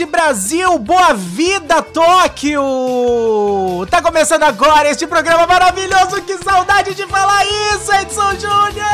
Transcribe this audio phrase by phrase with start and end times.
[0.00, 0.78] Noite, Brasil!
[0.78, 2.62] Boa vida, Tóquio!
[3.90, 6.22] Tá começando agora este programa maravilhoso!
[6.22, 8.86] Que saudade de falar isso, Edson Júnior!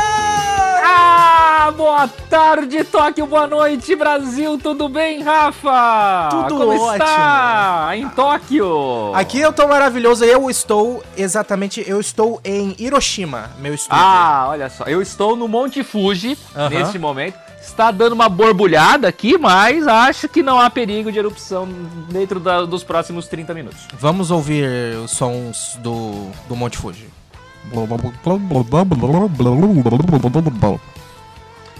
[0.89, 6.29] Ah, boa tarde, Tóquio, boa noite, Brasil, tudo bem, Rafa?
[6.31, 6.93] Tudo Como ótimo.
[6.93, 9.13] está em Tóquio?
[9.15, 13.97] Aqui eu tô maravilhoso, eu estou exatamente, eu estou em Hiroshima, meu estúdio.
[14.03, 16.69] Ah, olha só, eu estou no Monte Fuji Aham.
[16.71, 17.46] neste momento.
[17.67, 21.69] Está dando uma borbulhada aqui, mas acho que não há perigo de erupção
[22.11, 23.81] dentro da- dos próximos 30 minutos.
[23.99, 24.67] Vamos ouvir
[25.05, 27.09] os sons do, do Monte Fuji.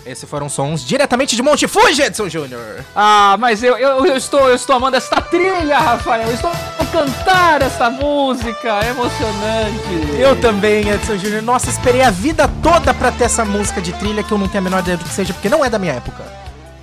[0.07, 2.85] Esses foram sons diretamente de Monte Fuji, Edson Júnior!
[2.95, 6.29] Ah, mas eu, eu, eu estou, eu estou amando esta trilha, Rafael.
[6.29, 10.21] Eu estou a cantar esta música, é emocionante.
[10.21, 11.43] Eu também, Edson Júnior.
[11.43, 14.61] Nossa, esperei a vida toda pra ter essa música de trilha que eu não tenho
[14.61, 16.23] a menor ideia do que seja, porque não é da minha época.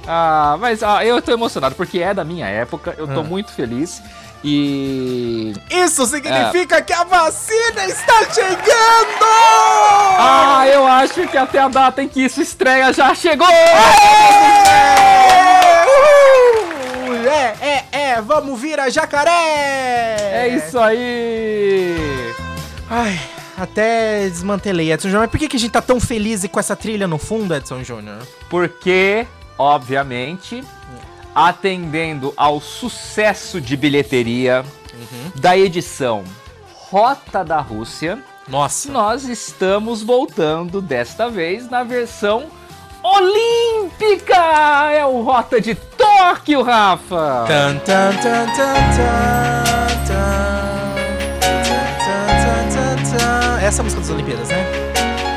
[0.06, 3.24] Ah, mas ah, eu tô emocionado porque é da minha época, eu tô Ah.
[3.24, 4.02] muito feliz
[4.44, 5.54] e.
[5.70, 9.24] Isso significa que a vacina está chegando!
[10.20, 13.48] Ah, eu acho que até a data em que isso estreia já chegou!
[13.50, 13.84] É!
[15.86, 17.28] Uhul!
[17.28, 20.18] É, é, é, vamos vir a jacaré!
[20.34, 22.34] É isso aí!
[22.90, 23.20] Ai,
[23.58, 25.22] até desmantelei, Edson Júnior.
[25.22, 27.84] Mas por que, que a gente tá tão feliz com essa trilha no fundo, Edson
[27.84, 28.20] Júnior?
[28.50, 29.26] Porque,
[29.58, 30.64] obviamente,
[31.34, 35.32] atendendo ao sucesso de bilheteria uhum.
[35.36, 36.24] da edição
[36.90, 38.20] Rota da Rússia.
[38.48, 38.92] Nossa.
[38.92, 42.46] Nós estamos voltando desta vez na versão
[43.04, 44.36] olímpica!
[44.92, 47.46] É o Rota de Tóquio, Rafa!
[47.48, 49.64] Tan, tan, tan, tan, tan,
[53.66, 54.93] Essa é a música das Olimpíadas, né?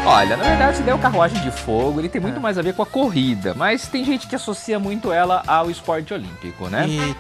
[0.07, 2.41] Olha, na verdade, né, o carruagem de fogo ele tem muito é.
[2.41, 6.15] mais a ver com a corrida, mas tem gente que associa muito ela ao esporte
[6.15, 6.87] olímpico, né?
[6.89, 7.17] E...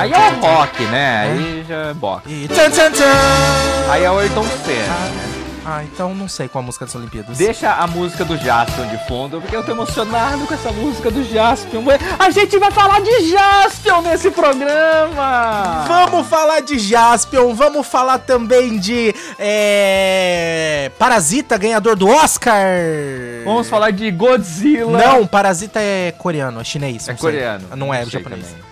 [0.00, 1.30] Aí é o rock, né?
[1.30, 2.28] Aí já é boxe.
[2.28, 2.48] E...
[3.88, 5.31] Aí é o Ayrton Senna.
[5.64, 7.38] Ah, então não sei qual a música das Olimpíadas.
[7.38, 11.22] Deixa a música do Jaspion de fundo, porque eu tô emocionado com essa música do
[11.24, 11.82] Jaspion.
[12.18, 15.84] A gente vai falar de Jaspion nesse programa!
[15.86, 22.66] Vamos falar de Jaspion, vamos falar também de é, Parasita, ganhador do Oscar.
[23.44, 24.98] Vamos falar de Godzilla.
[24.98, 27.08] Não, Parasita é coreano, é chinês.
[27.08, 27.64] É não coreano.
[27.76, 28.46] Não é sei japonês.
[28.46, 28.71] também.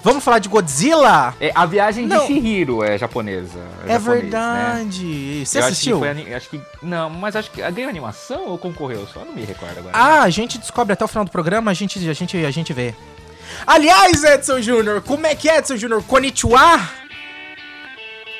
[0.00, 0.10] Não.
[0.10, 1.34] Vamos falar de Godzilla?
[1.40, 2.26] É, a viagem de Não.
[2.26, 3.58] Shihiro é japonesa.
[3.84, 4.30] É, japonês, né?
[4.30, 5.42] verdade.
[5.44, 6.04] Você Eu assistiu?
[6.04, 9.06] Acho que, foi acho que não, mas acho que ganhou animação ou concorreu?
[9.12, 9.96] Só não me recordo agora.
[9.96, 12.72] Ah, a gente descobre até o final do programa, a gente, a gente, a gente
[12.72, 12.94] vê.
[13.66, 16.02] Aliás, Edson Júnior, como é que é, Edson Júnior?
[16.04, 16.80] Konnichiwa?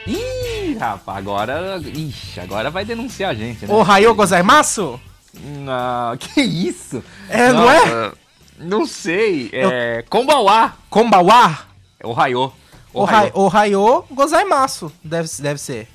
[0.06, 1.80] Ih, rapaz, agora.
[1.84, 3.74] Ixi, agora vai denunciar a gente, né?
[3.74, 5.00] Ohayou gozaimasu?
[5.34, 7.02] Não, que isso?
[7.28, 7.78] É, não é?
[7.88, 8.12] ah,
[8.60, 9.50] Não sei.
[9.52, 10.04] É.
[10.08, 10.74] Kombawa.
[10.88, 11.58] Kombawa?
[11.98, 12.52] É o Raio.
[12.92, 15.88] Ohai- Ohayou gozaimasu, deve, deve ser.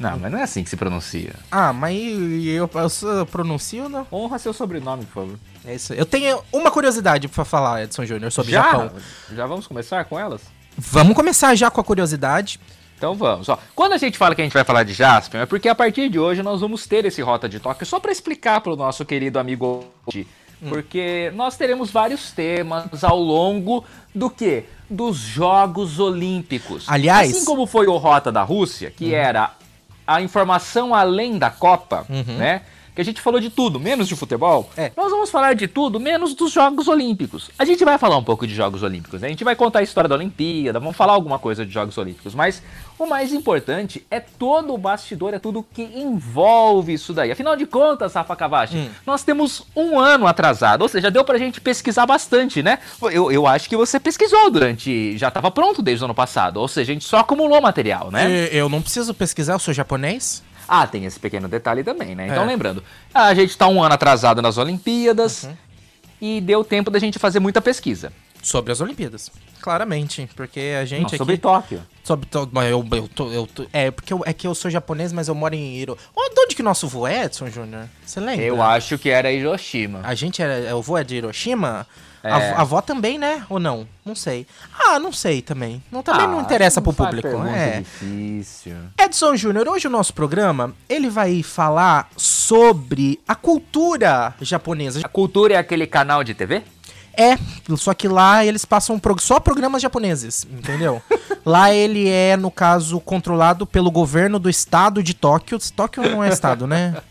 [0.00, 1.34] Não, mas não é assim que se pronuncia.
[1.50, 4.06] Ah, mas eu, eu, eu pronuncio, não?
[4.12, 5.38] Honra seu sobrenome, por favor.
[5.64, 5.92] É isso.
[5.94, 8.62] Eu tenho uma curiosidade pra falar, Edson Júnior, sobre já?
[8.62, 8.90] Japão.
[9.34, 10.42] Já vamos começar com elas?
[10.76, 12.60] Vamos começar já com a curiosidade.
[12.96, 13.58] Então vamos, ó.
[13.74, 16.08] Quando a gente fala que a gente vai falar de Jaspion, é porque a partir
[16.08, 19.04] de hoje nós vamos ter esse Rota de Tóquio só para explicar para o nosso
[19.04, 19.84] querido amigo
[20.62, 20.70] Oji.
[20.70, 23.84] Porque nós teremos vários temas ao longo
[24.14, 24.64] do que?
[24.88, 26.84] Dos Jogos Olímpicos.
[26.88, 29.50] Aliás- Assim como foi o Rota da Rússia, que era
[30.06, 32.62] a informação além da Copa, né?
[32.96, 34.70] Que a gente falou de tudo, menos de futebol.
[34.74, 34.90] É.
[34.96, 37.50] Nós vamos falar de tudo, menos dos Jogos Olímpicos.
[37.58, 39.26] A gente vai falar um pouco de Jogos Olímpicos, né?
[39.26, 42.34] A gente vai contar a história da Olimpíada, vamos falar alguma coisa de Jogos Olímpicos.
[42.34, 42.62] Mas
[42.98, 47.30] o mais importante é todo o bastidor, é tudo que envolve isso daí.
[47.30, 51.60] Afinal de contas, Rafa Cavachi, nós temos um ano atrasado, ou seja, deu pra gente
[51.60, 52.78] pesquisar bastante, né?
[53.12, 55.18] Eu, eu acho que você pesquisou durante.
[55.18, 58.48] Já tava pronto desde o ano passado, ou seja, a gente só acumulou material, né?
[58.50, 60.45] Eu não preciso pesquisar, eu sou japonês.
[60.68, 62.26] Ah, tem esse pequeno detalhe também, né?
[62.26, 62.46] Então, É.
[62.46, 62.82] lembrando,
[63.14, 65.48] a gente tá um ano atrasado nas Olimpíadas
[66.20, 68.12] e deu tempo da gente fazer muita pesquisa.
[68.46, 69.28] Sobre as Olimpíadas.
[69.60, 71.16] Claramente, porque a gente Não, aqui...
[71.16, 71.82] sobre Tóquio.
[72.04, 75.12] Sobre mas eu, eu, tô- eu tô- é, porque eu, é que eu sou japonês,
[75.12, 75.98] mas eu moro em Hiro.
[76.14, 77.88] Oh, de onde que nosso voo é, Edson Júnior?
[78.04, 78.44] Você lembra?
[78.44, 80.00] Eu acho que era Hiroshima.
[80.04, 80.76] A gente era.
[80.76, 81.84] O voo é de Hiroshima?
[82.22, 82.30] É.
[82.30, 83.44] A, a avó também, né?
[83.48, 83.86] Ou não?
[84.04, 84.46] Não sei.
[84.78, 85.82] Ah, não sei também.
[85.90, 87.36] Não, também não Ah, interessa pro faz público.
[87.48, 87.80] É.
[87.80, 88.74] difícil.
[89.00, 95.00] Edson Júnior, hoje o nosso programa, ele vai falar sobre a cultura japonesa.
[95.04, 96.62] A cultura é aquele canal de TV?
[97.16, 97.38] É,
[97.76, 101.00] só que lá eles passam pro- só programas japoneses, entendeu?
[101.44, 105.58] lá ele é, no caso, controlado pelo governo do estado de Tóquio.
[105.74, 106.96] Tóquio não é estado, né?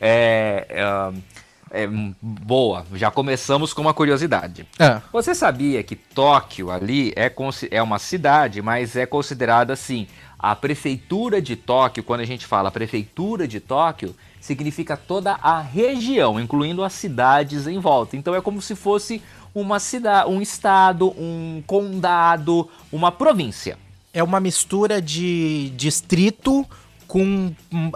[0.00, 1.88] É, é, é,
[2.20, 4.66] boa, já começamos com uma curiosidade.
[4.78, 7.32] Ah, Você sabia que Tóquio ali é,
[7.70, 10.06] é uma cidade, mas é considerada assim.
[10.38, 14.14] A prefeitura de Tóquio, quando a gente fala prefeitura de Tóquio,
[14.46, 18.16] significa toda a região, incluindo as cidades em volta.
[18.16, 19.20] Então é como se fosse
[19.54, 23.76] uma cidade, um estado, um condado, uma província.
[24.16, 26.66] é uma mistura de distrito
[27.06, 27.52] com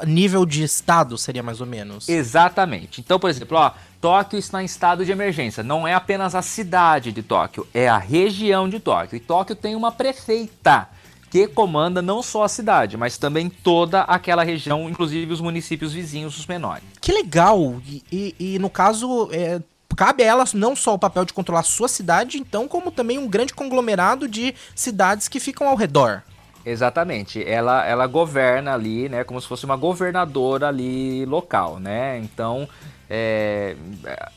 [0.06, 2.08] nível de estado, seria mais ou menos.
[2.10, 3.00] Exatamente.
[3.00, 5.62] Então, por exemplo, ó, Tóquio está em estado de emergência.
[5.62, 9.16] Não é apenas a cidade de Tóquio, é a região de Tóquio.
[9.16, 10.88] E Tóquio tem uma prefeita
[11.30, 16.36] que comanda não só a cidade, mas também toda aquela região, inclusive os municípios vizinhos,
[16.38, 16.82] os menores.
[17.00, 17.80] Que legal!
[17.86, 19.60] E, e- e, no caso, é,
[19.96, 23.16] cabe a ela não só o papel de controlar a sua cidade, então, como também
[23.16, 26.22] um grande conglomerado de cidades que ficam ao redor.
[26.66, 27.42] Exatamente.
[27.42, 32.18] Ela, ela governa ali, né, como se fosse uma governadora ali local, né?
[32.18, 32.68] Então,
[33.08, 33.76] é,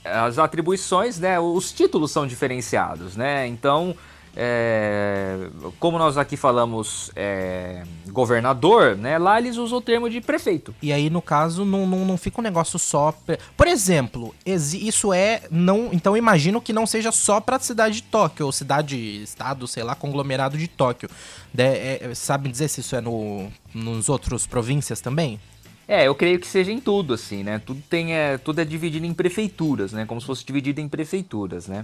[0.05, 3.45] as atribuições, né, os títulos são diferenciados, né?
[3.47, 3.93] Então,
[4.35, 5.47] é,
[5.79, 10.73] como nós aqui falamos é, governador, né, lá eles usam o termo de prefeito.
[10.81, 13.11] E aí, no caso, não, não, não fica um negócio só.
[13.11, 15.43] pra- Por exemplo, isso é.
[15.51, 19.83] não Então, imagino que não seja só pra cidade de Tóquio, ou cidade, estado, sei
[19.83, 21.09] lá, conglomerado de Tóquio.
[21.53, 25.39] De, é, sabe dizer se isso é no, nos outros províncias também?
[25.87, 27.59] É, eu creio que seja em tudo, assim, né?
[27.63, 30.05] Tudo, tem, é, tudo é dividido em prefeituras, né?
[30.05, 31.83] Como se fosse dividido em prefeituras, né?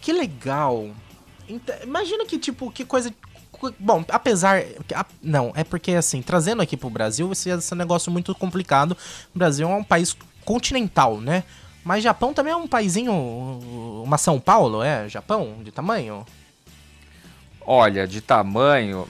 [0.00, 0.88] Que legal.
[1.48, 3.12] Então, imagina que, tipo, que coisa.
[3.52, 4.62] co- Bom, apesar.
[5.22, 8.96] Não, é porque, assim, trazendo aqui pro Brasil, esse, um negócio muito complicado.
[9.34, 11.44] O Brasil é um país continental, né?
[11.84, 13.12] Mas Japão também é um paizinho.
[14.04, 15.08] Uma São Paulo, é?
[15.08, 16.26] Japão, de tamanho?
[17.70, 19.06] Olha, de tamanho,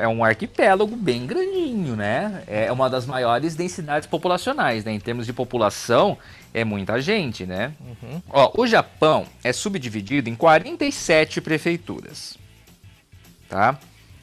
[0.00, 2.42] é um arquipélago bem grandinho, né?
[2.46, 4.92] É uma das maiores densidades populacionais, né?
[4.92, 6.16] Em termos de população,
[6.52, 7.72] é muita gente, né?
[8.30, 12.38] Ó, o Japão é subdividido em 47 prefeituras,
[13.48, 13.78] tá?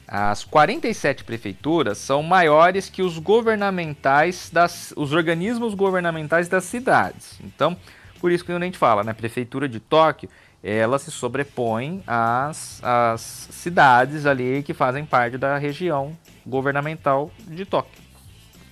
[0.08, 7.38] As 47 prefeituras são maiores que os governamentais das, os organismos governamentais das cidades.
[7.42, 7.76] Então,
[8.20, 9.12] por isso que a gente fala, né?
[9.12, 10.28] Prefeitura de Tóquio,
[10.62, 13.20] ela se sobrepõe às, às
[13.50, 18.00] cidades ali que fazem parte da região governamental de Tóquio.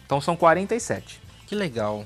[0.06, 1.20] Então são 47.
[1.46, 2.04] Que legal.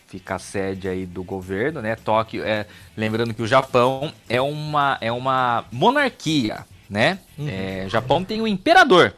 [0.08, 1.96] fica a sede aí do governo, né?
[1.96, 2.66] Tóquio é,
[2.96, 7.20] lembrando que o Japão é uma é uma monarquia, né?
[7.40, 9.14] É, o Japão tem um imperador.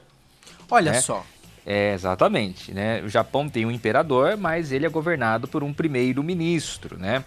[0.69, 1.01] Olha Né?
[1.01, 1.25] só.
[1.65, 3.01] É, exatamente, né?
[3.01, 7.25] O Japão tem um imperador, mas ele é governado por um primeiro-ministro, né?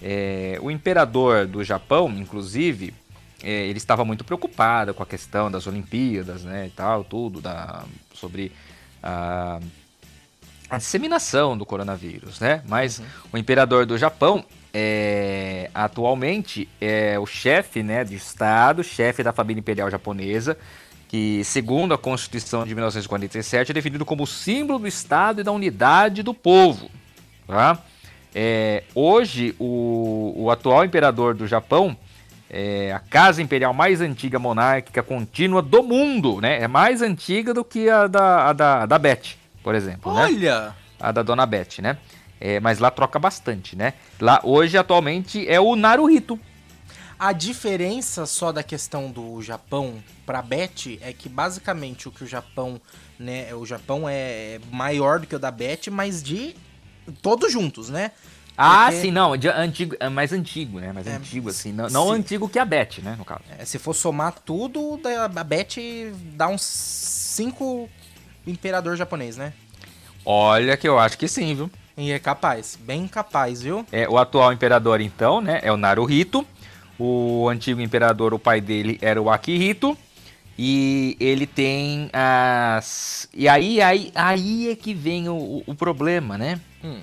[0.00, 2.92] É, o imperador do Japão, inclusive,
[3.42, 7.84] é, ele estava muito preocupado com a questão das Olimpíadas, né, e tal, tudo, da,
[8.14, 8.50] sobre
[9.02, 9.60] a,
[10.72, 12.62] a disseminação do coronavírus, né?
[12.66, 19.34] Mas o imperador do Japão, é, atualmente, é o chefe, né, de Estado, chefe da
[19.34, 20.56] família imperial japonesa,
[21.08, 26.22] que, segundo a Constituição de 1947, é definido como símbolo do Estado e da unidade
[26.22, 26.90] do povo.
[27.46, 27.78] Tá?
[28.34, 31.94] É, hoje, o, o atual imperador do Japão
[32.48, 36.62] é a casa imperial mais antiga monárquica contínua do mundo, né?
[36.62, 40.22] É mais antiga do que a da, a da, da Beth, por exemplo, né?
[40.24, 40.74] Olha!
[41.00, 41.98] A da Dona Beth, né?
[42.40, 43.94] É, mas lá troca bastante, né?
[44.20, 46.38] Lá, hoje, atualmente, é o Naruhito.
[47.18, 52.26] A diferença só da questão do Japão pra Bet é que basicamente o que o
[52.26, 52.80] Japão,
[53.16, 56.56] né, o Japão é maior do que o da Bet, mas de
[57.20, 58.10] todos juntos, né?
[58.56, 60.92] Ah, Porque- sim, não, de antigo, é mais antigo, né?
[60.92, 61.72] Mais É, antigo, assim.
[61.72, 63.42] Não, não antigo que a Beth, né, no caso.
[63.56, 67.88] É, se for somar tudo, da- a Bet dá uns 5
[68.46, 69.52] imperador japonês, né?
[70.24, 71.70] Olha que eu acho que sim, viu?
[71.96, 73.84] E é capaz, bem capaz, viu?
[73.92, 76.46] É, o atual imperador, então, né, é o Naruhito.
[76.98, 79.96] O antigo imperador, o pai dele era o Akihito.
[80.56, 83.28] E ele tem as.
[83.32, 86.60] E aí, aí, aí é que vem o, o problema, né?
[86.84, 87.00] Hum.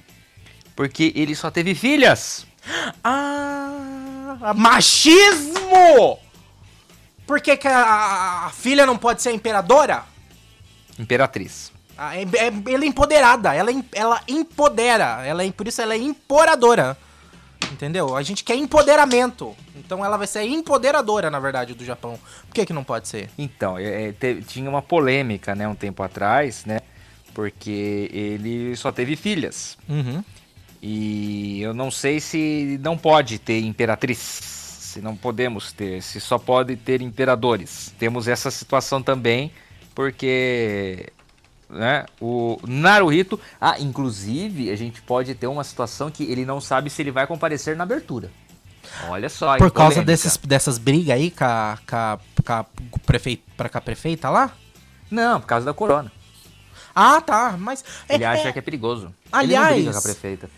[0.75, 2.46] Porque ele só teve filhas.
[3.03, 6.19] Ah, machismo!
[7.25, 10.03] Por que, que a, a filha não pode ser imperadora?
[11.00, 11.72] Imperatriz.
[11.98, 15.98] Ah, é- é- ela é empoderada, ela, ela empodera, ela é, por isso ela é
[15.98, 16.96] emporadora.
[17.72, 18.15] Entendeu?
[18.15, 19.56] A gente quer empoderamento.
[19.75, 22.20] Então ela vai ser empoderadora, na verdade, do Japão.
[22.48, 23.29] Por que, que não pode ser?
[23.38, 26.79] Então, é, é, te- tinha uma polêmica, né, um tempo atrás, né?
[27.34, 29.77] Porque ele só teve filhas.
[29.88, 30.24] Uhum.
[30.82, 34.18] E eu não sei se não pode ter imperatriz.
[34.18, 37.94] Se não podemos ter, se só pode ter imperadores.
[38.00, 39.51] Temos essa situação também,
[40.00, 41.12] porque
[41.70, 43.38] né, o Naruhito.
[43.60, 47.27] Ah, inclusive, a gente pode ter uma situação que ele não sabe se ele vai
[47.27, 48.32] comparecer na abertura.
[49.10, 50.06] Olha só, Por causa polêmica.
[50.06, 52.65] desses, dessas brigas aí com a, com a, com a
[53.06, 54.51] prefeita, pra, com a prefeita lá?
[55.12, 56.10] Não, por causa da corona.
[56.96, 57.84] Ah, tá, mas...
[58.08, 59.13] é- Ele acha é- que é perigoso.
[59.29, 60.50] Aliás- Ele não briga com a prefeita.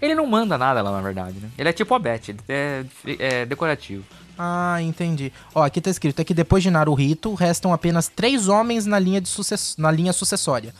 [0.00, 1.48] Ele não manda nada lá, na verdade, né?
[1.56, 2.84] Ele é tipo a Beth, é,
[3.18, 4.04] é decorativo.
[4.38, 5.32] Ah, entendi.
[5.54, 9.20] Ó, aqui tá escrito é que depois de Naruhito, restam apenas três homens na linha,
[9.20, 9.74] de sucess...
[9.78, 10.74] na linha sucessória.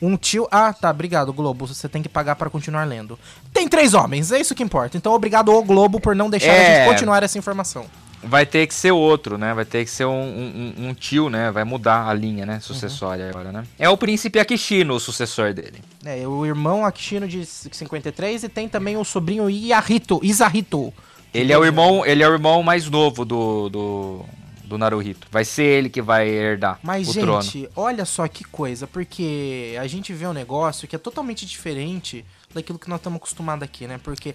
[0.00, 0.46] Um tio...
[0.50, 1.66] Ah, tá, obrigado, Globo.
[1.66, 3.18] Você tem que pagar para continuar lendo.
[3.52, 4.96] Tem três homens, é isso que importa.
[4.96, 6.76] Então, obrigado ao Globo por não deixar a É.
[6.84, 7.86] gente continuar essa informação.
[8.22, 9.54] Vai ter que ser outro, né?
[9.54, 11.50] Vai ter que ser um, um- um- tio, né?
[11.52, 12.58] Vai mudar a linha, né?
[12.60, 13.64] Sucessória agora, né?
[13.78, 15.78] É o príncipe Akishino, o sucessor dele.
[16.04, 20.92] É, o irmão Akishino de 53 e tem também o sobrinho Iahito, Isahito.
[21.32, 24.24] Ele é o irmão, ele é o irmão mais novo do, do,
[24.64, 25.28] do Naruhito.
[25.30, 27.68] Vai ser ele que vai herdar Mas, o gente, trono.
[27.76, 32.78] olha só que coisa, porque a gente vê um negócio que é totalmente diferente daquilo
[32.78, 34.00] que nós estamos acostumados aqui, né?
[34.02, 34.34] Porque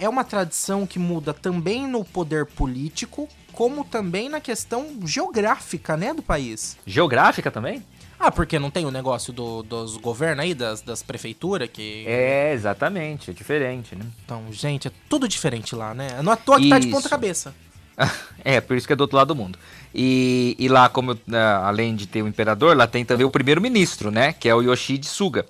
[0.00, 6.14] é uma tradição que muda também no poder político, como também na questão geográfica, né,
[6.14, 6.76] do país.
[6.86, 7.82] Geográfica também?
[8.20, 12.04] Ah, porque não tem o negócio do- dos governos aí, das, das prefeituras, que...
[12.06, 13.30] É, exatamente.
[13.30, 14.04] É diferente, né?
[14.24, 16.20] Então, gente, é tudo diferente lá, né?
[16.22, 16.96] Não é à toa que tá de Isso.
[16.96, 17.54] ponta cabeça.
[18.44, 19.58] É, por isso que é do outro lado do mundo.
[19.92, 24.12] E, e lá, como né, além de ter o imperador, lá tem também o primeiro-ministro,
[24.12, 24.32] né?
[24.32, 25.44] Que é o Yoshide Suga.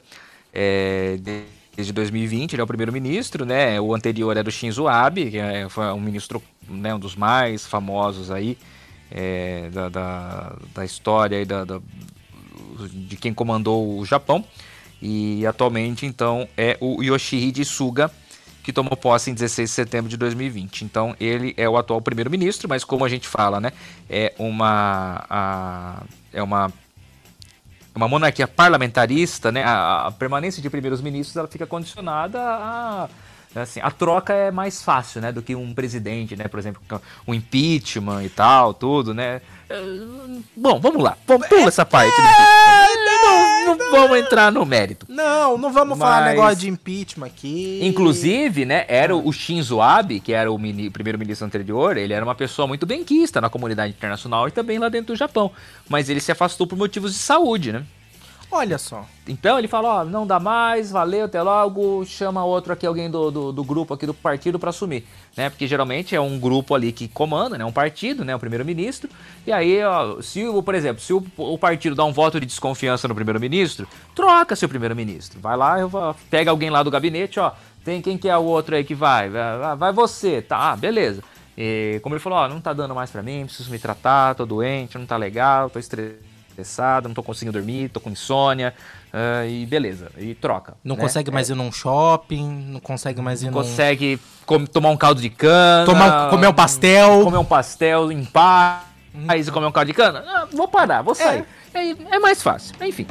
[0.53, 1.19] É,
[1.79, 3.81] desde 2020 ele é o primeiro-ministro, né?
[3.81, 7.65] O anterior era o Shinzo Abe, que é, foi um ministro, né, um dos mais
[7.65, 8.59] famosos aí
[9.13, 11.81] é, da, da, da história e da, da-
[12.93, 14.45] de quem comandou o Japão.
[15.01, 18.11] E atualmente, então, é o Yoshihide Suga,
[18.65, 20.83] que tomou posse em 16 de setembro de 2020.
[20.85, 23.71] Então, ele é o atual primeiro-ministro, mas como a gente fala, né,
[24.11, 26.73] é uma a- é uma
[27.99, 33.09] uma monarquia parlamentarista, né, a, a permanência de primeiros ministros ela fica condicionada a
[33.55, 36.81] assim, a troca é mais fácil, né, do que um presidente, né, por exemplo,
[37.27, 39.41] o impeachment e tal, tudo, né.
[39.69, 39.83] Eh,
[40.57, 42.11] Bom, vamos lá, vamos pula essa parte.
[42.15, 43.09] do impeachment.
[43.69, 45.05] Não, não vamos entrar no mérito.
[45.09, 47.81] Não, não vamos falar Mas- negócio de impeachment aqui.
[47.83, 52.35] Inclusive, né, era o Shinzo Abe, que era o mini- primeiro-ministro anterior, ele era uma
[52.35, 55.51] pessoa muito benquista na comunidade internacional e também lá dentro do Japão.
[55.89, 57.83] Mas ele se afastou por motivos de saúde, né?
[58.51, 59.05] Olha só.
[59.27, 63.31] Então ele falou, ó, não dá mais, valeu, até logo, chama outro aqui, alguém do,
[63.31, 65.51] do, do grupo aqui do partido pra assumir, né?
[65.51, 67.65] Porque geralmente é um grupo ali que comanda, né?
[67.65, 68.35] Um partido, né?
[68.35, 69.11] O primeiro-ministro.
[69.47, 72.47] E aí, ó, se o, por exemplo, se o, o partido dá um voto de
[72.47, 75.39] desconfiança no primeiro-ministro, troca seu primeiro-ministro.
[75.41, 77.53] Vai lá, vou, pega alguém lá do gabinete, ó,
[77.85, 79.29] tem quem que é o outro aí que vai?
[79.29, 80.73] Vai, vai você, tá?
[80.73, 81.23] Ah, beleza.
[81.57, 84.47] E como ele falou, ó, não tá dando mais pra mim, preciso me tratar, tô
[84.47, 86.28] doente, não tá legal, tô estressado
[86.59, 88.75] estressado, não tô conseguindo dormir, tô com insônia,
[89.13, 90.75] ah, e beleza, e troca.
[90.83, 91.03] Não né?
[91.03, 93.59] consegue mais ir num shopping, não consegue mais ir Não num...
[93.59, 94.19] consegue
[94.73, 97.25] tomar um caldo de cana, Tomar, comer um pastel.
[97.25, 98.83] comer um pastel em paz,
[99.49, 100.25] e comer um caldo de cana.
[100.27, 101.45] Ah, vou parar, vou sair.
[101.73, 103.07] É, é mais fácil, enfim.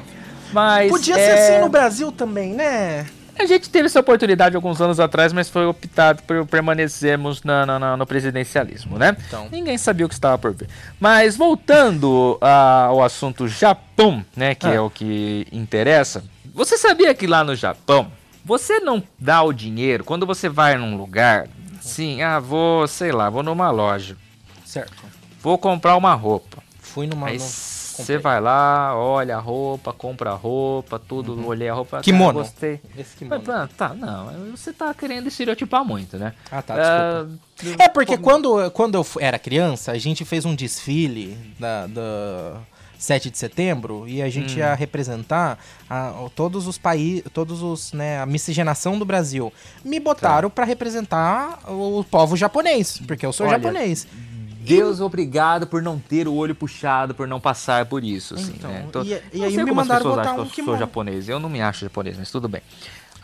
[0.52, 3.06] Mas Podia ser é, assim no Brasil também, né?
[3.40, 7.80] A gente teve essa oportunidade alguns anos atrás, mas foi optado por permanecermos na- na-
[7.80, 9.16] na- no presidencialismo, né?
[9.28, 9.48] Então.
[9.52, 10.68] Ninguém sabia o que estava por vir.
[11.00, 14.56] Mas voltando a- ao assunto Japão, né?
[14.56, 14.74] Que Ah.
[14.74, 16.24] é o que interessa.
[16.54, 18.12] Você sabia que lá no Japão,
[18.44, 21.48] você não dá o dinheiro quando você vai num lugar,
[21.82, 24.18] sim, ah, vou, sei lá, vou numa loja,
[24.66, 25.04] Certo.
[25.42, 26.58] vou comprar uma roupa.
[26.80, 27.30] Fui numa...
[27.30, 27.40] No-
[27.98, 32.34] você vai lá, olha a roupa, compra a roupa, tudo, olhei a roupa, Kimono.
[32.40, 32.74] cara, gostei.
[32.98, 33.42] Esse Mas, kimono.
[33.44, 36.34] pá, tá, não, você tá querendo estereotipar muito, né?
[36.52, 37.26] Ah, tá, Ah,
[37.80, 42.58] É porque quando, quando eu era criança, a gente fez um desfile da, da-
[43.00, 48.20] 7 de setembro e a gente ia representar a- todos os países, todos os, né,
[48.20, 49.54] a miscigenação do Brasil.
[49.86, 54.08] Me botaram pra representar o povo japonês, porque eu sou Olha, japonês.
[54.68, 58.70] Deus obrigado por não ter o olho puxado, por não passar por isso, assim, Então,
[58.72, 58.86] né?
[59.04, 60.66] e- e não aí sei me como as mandaram pessoas botar acham um que eu
[60.66, 61.30] sou japonês.
[61.30, 62.62] Eu não me acho japonês, mas tudo bem.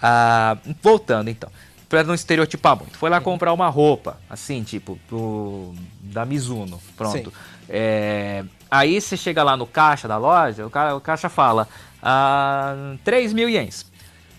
[0.02, 1.50] Ah, voltando, então.
[1.88, 2.98] Pra não estereotipar muito.
[2.98, 6.80] Foi lá comprar uma roupa, assim, tipo, do, da Mizuno.
[6.98, 7.30] Pronto.
[7.30, 7.36] Sim.
[7.70, 11.68] É, aí você chega lá no caixa da loja, o, cara, o caixa fala
[12.02, 13.86] ah, 3 mil ienes.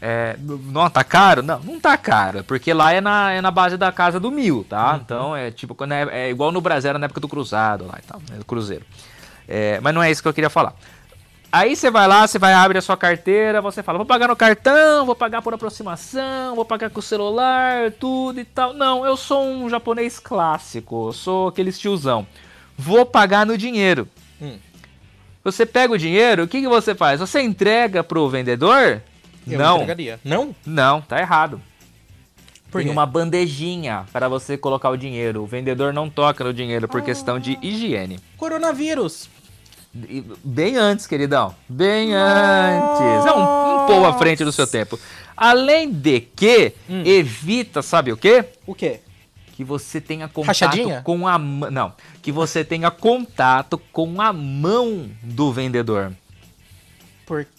[0.06, 1.42] É, não tá caro?
[1.42, 4.62] Não, não tá caro, porque lá é na, é na base da casa do mil,
[4.68, 5.00] tá?
[5.02, 7.98] Então é tipo, quando é, é igual no Brasil, era na época do cruzado lá
[7.98, 8.84] e tal, né, do cruzeiro.
[9.48, 10.74] É, mas não é isso que eu queria falar.
[11.50, 14.36] Aí você vai lá, você vai abrir a sua carteira, você fala, vou pagar no
[14.36, 18.74] cartão, vou pagar por aproximação, vou pagar com o celular, tudo e tal.
[18.74, 22.26] Não, eu sou um japonês clássico, eu sou aquele tiozão.
[22.76, 24.06] Vou pagar no dinheiro.
[24.38, 24.58] Hum.
[25.42, 27.20] Você pega o dinheiro, o que, que você faz?
[27.20, 29.00] Você entrega pro vendedor?
[29.46, 30.20] Eu não, entregaria.
[30.24, 30.54] Não?
[30.64, 31.60] não, tá errado.
[32.70, 32.92] Por Tem quê?
[32.92, 35.42] uma bandejinha para você colocar o dinheiro.
[35.42, 38.18] O vendedor não toca no dinheiro por questão de higiene.
[38.36, 39.28] Coronavírus.
[40.42, 41.54] Bem antes, queridão.
[41.68, 43.26] Bem antes.
[43.26, 43.42] É um,
[43.84, 44.98] um pouco à frente do seu tempo.
[45.36, 47.02] Além de que, Hum.
[47.04, 48.44] evita, sabe o quê?
[48.66, 49.00] O quê?
[49.52, 51.00] Que você tenha contato Rachadinha?
[51.02, 51.70] com a mão.
[51.70, 51.92] Não.
[52.20, 56.12] Que você tenha contato com a mão do vendedor.
[57.24, 57.50] Por quê?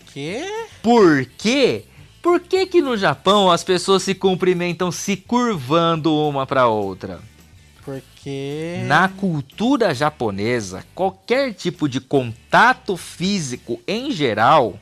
[0.81, 1.83] Por quê?
[2.21, 7.19] Por que que no Japão as pessoas se cumprimentam se curvando uma para outra?
[7.83, 8.81] Porque.
[8.85, 14.79] Na cultura japonesa, qualquer tipo de contato físico em geral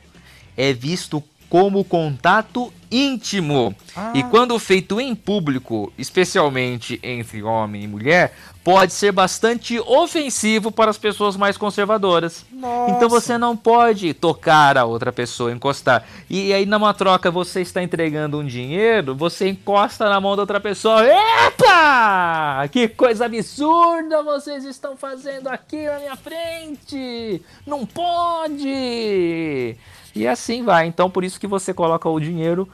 [0.56, 3.74] é visto como contato íntimo.
[3.94, 4.12] Ah.
[4.14, 8.34] E quando feito em público, especialmente entre homem e mulher,
[8.64, 12.46] pode ser bastante ofensivo para as pessoas mais conservadoras.
[12.50, 12.92] Nossa.
[12.92, 16.06] Então você não pode tocar a outra pessoa, encostar.
[16.30, 20.58] E aí numa troca você está entregando um dinheiro, você encosta na mão da outra
[20.58, 21.04] pessoa.
[21.04, 22.66] Epa!
[22.72, 27.42] Que coisa absurda vocês estão fazendo aqui na minha frente!
[27.66, 29.76] Não pode!
[30.14, 30.86] E assim vai.
[30.86, 32.66] Então por isso que você coloca o dinheiro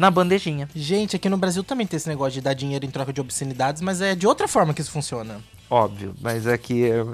[0.00, 0.68] na bandejinha.
[0.74, 3.82] Gente, aqui no Brasil também tem esse negócio de dar dinheiro em troca de obscenidades,
[3.82, 5.38] mas é de outra forma que isso funciona.
[5.68, 7.04] Óbvio, mas aqui, é-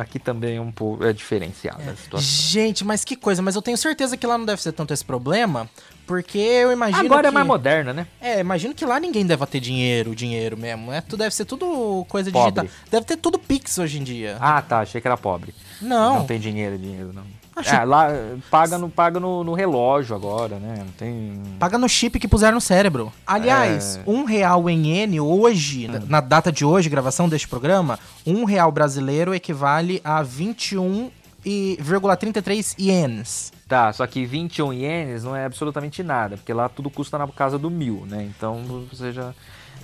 [0.00, 2.20] aqui também é um pouco é diferenciada a situação.
[2.26, 5.04] Gente, mas que coisa, mas eu tenho certeza que lá não deve ser tanto esse
[5.04, 5.68] problema,
[6.06, 7.28] porque eu imagino Agora que...
[7.28, 8.06] é mais moderna, né?
[8.18, 10.90] É, imagino que lá ninguém deve ter dinheiro, dinheiro mesmo.
[10.90, 12.62] É, tu deve ser tudo coisa Pobre.
[12.62, 12.78] digital.
[12.90, 14.38] Deve ter tudo Pix hoje em dia.
[14.40, 14.78] Ah, tá.
[14.80, 15.52] Achei que era pobre.
[15.82, 16.20] não.
[16.20, 17.24] Não tem dinheiro, dinheiro, não.
[17.58, 18.08] Achei- É, lá
[18.50, 20.76] paga, no, paga no, no relógio agora, né?
[20.78, 21.40] Não tem.
[21.58, 23.12] Paga no chip que puseram no cérebro.
[23.26, 24.02] Aliás, É.
[24.10, 28.70] um real em N hoje, na- na data de hoje, gravação deste programa, um real
[28.70, 33.52] brasileiro equivale a 21,33 ienes.
[33.68, 37.58] Tá, só que 21 ienes não é absolutamente nada, porque lá tudo custa na casa
[37.58, 38.28] do mil, né?
[38.36, 39.32] Então você já.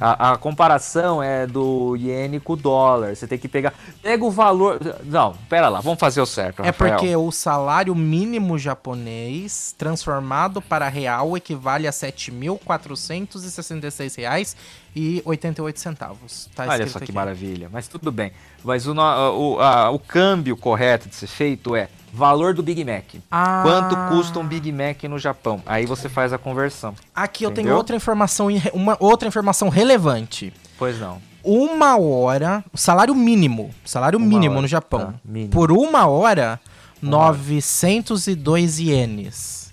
[0.00, 3.14] A, a comparação é do iene com o dólar.
[3.14, 3.72] Você tem que pegar.
[4.02, 4.80] Pega o valor.
[5.04, 6.62] Não, pera lá, vamos fazer o certo.
[6.62, 6.96] É Rafael.
[6.96, 14.56] porque o salário mínimo japonês transformado para real equivale a 7.466 reais
[14.94, 16.48] e 88 centavos.
[16.54, 17.12] Tá Olha só que aqui.
[17.12, 17.68] maravilha.
[17.72, 18.32] Mas tudo bem.
[18.62, 23.16] Mas o, o, a- o câmbio correto de ser feito é valor do Big Mac.
[23.30, 23.62] Ah.
[23.62, 25.60] Quanto custa um Big Mac no Japão?
[25.66, 26.94] Aí você faz a conversão.
[27.14, 27.76] Aqui eu tenho Entendeu?
[27.76, 30.52] outra informação, uma outra informação relevante.
[30.78, 31.20] Pois não.
[31.42, 35.06] Uma hora, salário mínimo, salário Uma mínimo hora, no Japão.
[35.06, 35.50] tá, mínimo.
[35.50, 36.60] Por uma hora,
[37.02, 37.36] Uma hora.
[37.36, 39.72] 902 ienes.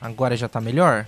[0.00, 1.06] Agora já tá melhor?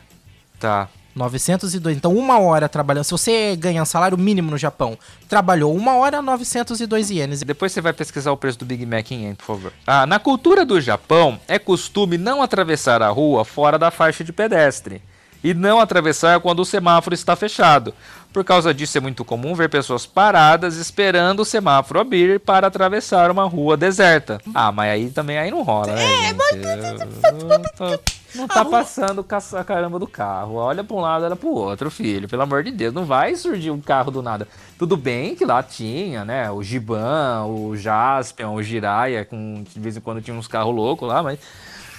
[0.59, 0.89] Tá.
[1.15, 1.97] 902.
[1.97, 3.05] Então, uma hora trabalhando.
[3.05, 4.99] Se você ganha salário mínimo no Japão,
[5.29, 7.43] trabalhou uma hora, 902 ienes.
[7.43, 9.73] Depois você vai pesquisar o preço do Big Mac em yen, por favor.
[9.87, 14.33] Ah, na cultura do Japão, é costume não atravessar a rua fora da faixa de
[14.33, 15.03] pedestre.
[15.45, 17.93] E não atravessar quando o semáforo está fechado.
[18.33, 23.29] Por causa disso, é muito comum ver pessoas paradas esperando o semáforo abrir para atravessar
[23.31, 24.41] uma rua deserta.
[24.55, 26.29] Ah, mas aí também aí não rola, né?
[26.31, 28.22] gente?
[28.35, 30.55] Não tá- tá passando a caramba do carro.
[30.55, 32.29] Olha pra um lado, olha pro outro, filho.
[32.29, 34.49] Pelo amor de Deus, não vai surgir um carro do nada.
[34.79, 36.51] Tudo bem que lá tinha, né?
[36.51, 41.09] O Giban, o Jaspion, o Jiraiya, com de vez em quando tinha uns carros loucos
[41.09, 41.39] lá, mas.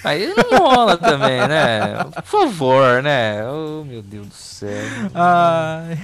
[0.03, 2.03] Aí não rola também, né?
[2.13, 3.41] Por favor, né?
[3.49, 4.69] Oh, meu Deus do céu.
[5.15, 5.97] Ai,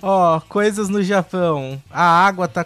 [0.00, 1.78] ó, coisas no Japão.
[1.90, 2.64] A água tá.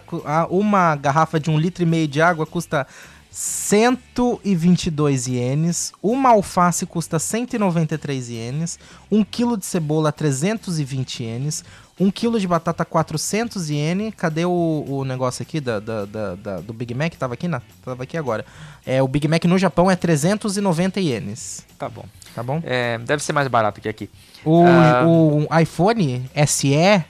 [0.49, 2.87] uma garrafa de um litro e meio de água custa
[3.29, 5.93] 122 ienes.
[6.01, 8.79] Uma alface custa 193 ienes.
[9.11, 11.63] Um quilo de cebola 320 ienes.
[11.99, 14.13] Um quilo de batata 400 ienes.
[14.15, 17.13] Cadê o, o negócio aqui da, da- da- da- do Big Mac?
[17.15, 18.45] Tava aqui, na, tava aqui agora.
[18.85, 21.65] É, o Big Mac no Japão é 390 ienes.
[21.77, 22.05] Tá bom.
[22.35, 22.61] Tá bom?
[22.63, 24.09] É, deve ser mais barato que aqui.
[24.45, 25.05] O, Ah.
[25.07, 27.03] o iPhone SE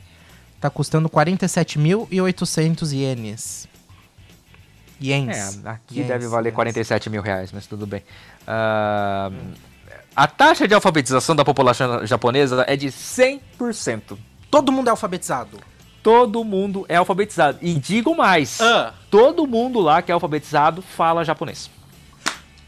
[0.61, 3.67] tá custando 47.800 ienes.
[5.01, 5.63] Ienes.
[5.63, 6.55] É, aqui Ienes, deve valer ienes.
[6.55, 8.03] 47 mil reais, mas tudo bem.
[8.47, 9.31] Ah,
[10.15, 14.17] a taxa de alfabetização da população japonesa é de 100%.
[14.49, 15.59] Todo mundo é alfabetizado.
[16.01, 17.57] Todo mundo é alfabetizado.
[17.61, 18.93] E digo mais: Ah.
[19.11, 21.69] todo mundo lá que é alfabetizado fala japonês.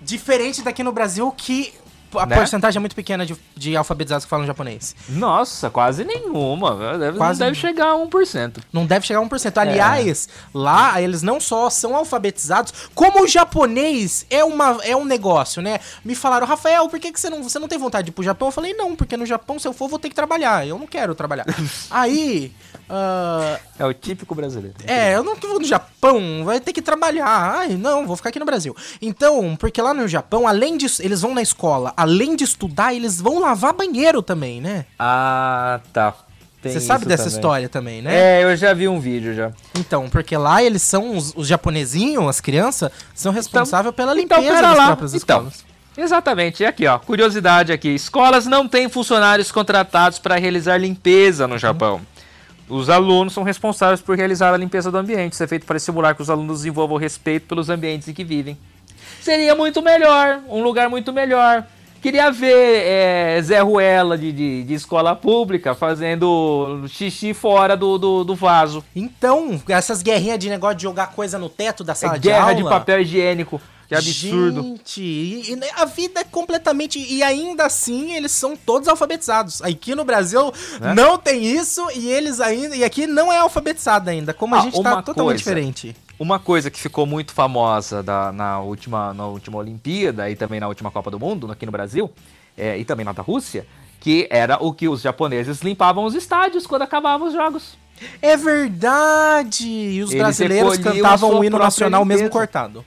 [0.02, 1.74] Diferente daqui no Brasil, que
[2.16, 2.36] a Né?
[2.36, 4.96] porcentagem é muito pequena de, de alfabetizados que falam japonês.
[5.10, 6.98] Nossa, quase nenhuma.
[6.98, 7.80] Deve, Quase não deve nenhuma.
[7.80, 8.58] chegar a 1%.
[8.74, 9.58] Não deve chegar a 1%.
[9.58, 15.62] Aliás, lá eles não só são alfabetizados, como o japonês é, uma, é um negócio,
[15.62, 15.80] né?
[16.04, 18.24] Me falaram, Rafael, por que, que você, não, você não tem vontade de ir pro
[18.24, 18.48] Japão?
[18.48, 20.66] Eu falei, não, porque no Japão, se eu for, vou ter que trabalhar.
[20.68, 21.46] Eu não quero trabalhar.
[21.90, 22.52] Aí.
[22.90, 24.76] ah, É o típico brasileiro.
[24.86, 27.28] É, eu não vou no Japão, vai ter que trabalhar.
[27.28, 28.76] Ai, não, vou ficar aqui no Brasil.
[29.02, 30.86] Então, porque lá no Japão, além de.
[31.00, 34.86] Eles vão na escola, além de estudar, eles vão lavar banheiro também, né?
[34.98, 36.14] Ah, tá.
[36.62, 37.38] Tem Você sabe dessa também.
[37.38, 38.14] história também, né?
[38.42, 39.52] É, eu já vi um vídeo já.
[39.78, 41.16] Então, porque lá eles são.
[41.16, 44.86] Os, os japonesinhos, as crianças, são responsáveis pela Então, limpeza pera das lá.
[44.88, 45.66] próprias Então, escolas.
[45.98, 47.90] Exatamente, e aqui ó, curiosidade aqui.
[47.90, 52.02] Escolas não têm funcionários contratados para realizar limpeza no Japão.
[52.70, 55.34] Os alunos são responsáveis por realizar a limpeza do ambiente.
[55.34, 58.58] Isso é feito para estimular que os alunos desenvolvam respeito pelos ambientes em que vivem.
[59.22, 61.66] Seria muito melhor, um lugar muito melhor.
[62.02, 68.24] Queria ver é, Zé Ruela de, de, de escola pública fazendo xixi fora do, do,
[68.24, 68.84] do vaso.
[68.96, 72.44] Então, essas guerrinhas de negócio de jogar coisa no teto da sala É de guerra
[72.50, 72.56] aula.
[72.56, 73.62] de papel higiênico.
[73.88, 74.62] Que absurdo.
[74.62, 77.00] Gente, e, e a vida é completamente.
[77.00, 79.64] E ainda assim, eles são todos alfabetizados.
[79.64, 80.94] Aqui no Brasil Né?
[80.94, 82.76] não tem isso e eles ainda.
[82.76, 84.32] E aqui não é alfabetizado ainda.
[84.32, 85.38] Como a Ah, gente tá totalmente coisa.
[85.40, 85.96] diferente.
[86.20, 90.68] Uma coisa que ficou muito famosa da- na, última, na última Olimpíada e também na
[90.68, 92.12] última Copa do Mundo, aqui no Brasil,
[92.58, 93.66] é, e também na da Rússia,
[94.02, 97.78] que era o que os japoneses limpavam os estádios quando acabavam os jogos.
[98.22, 99.66] É verdade!
[99.68, 102.38] E os Eles brasileiros cantavam o hino nacional mesmo limpeza.
[102.40, 102.86] cortado.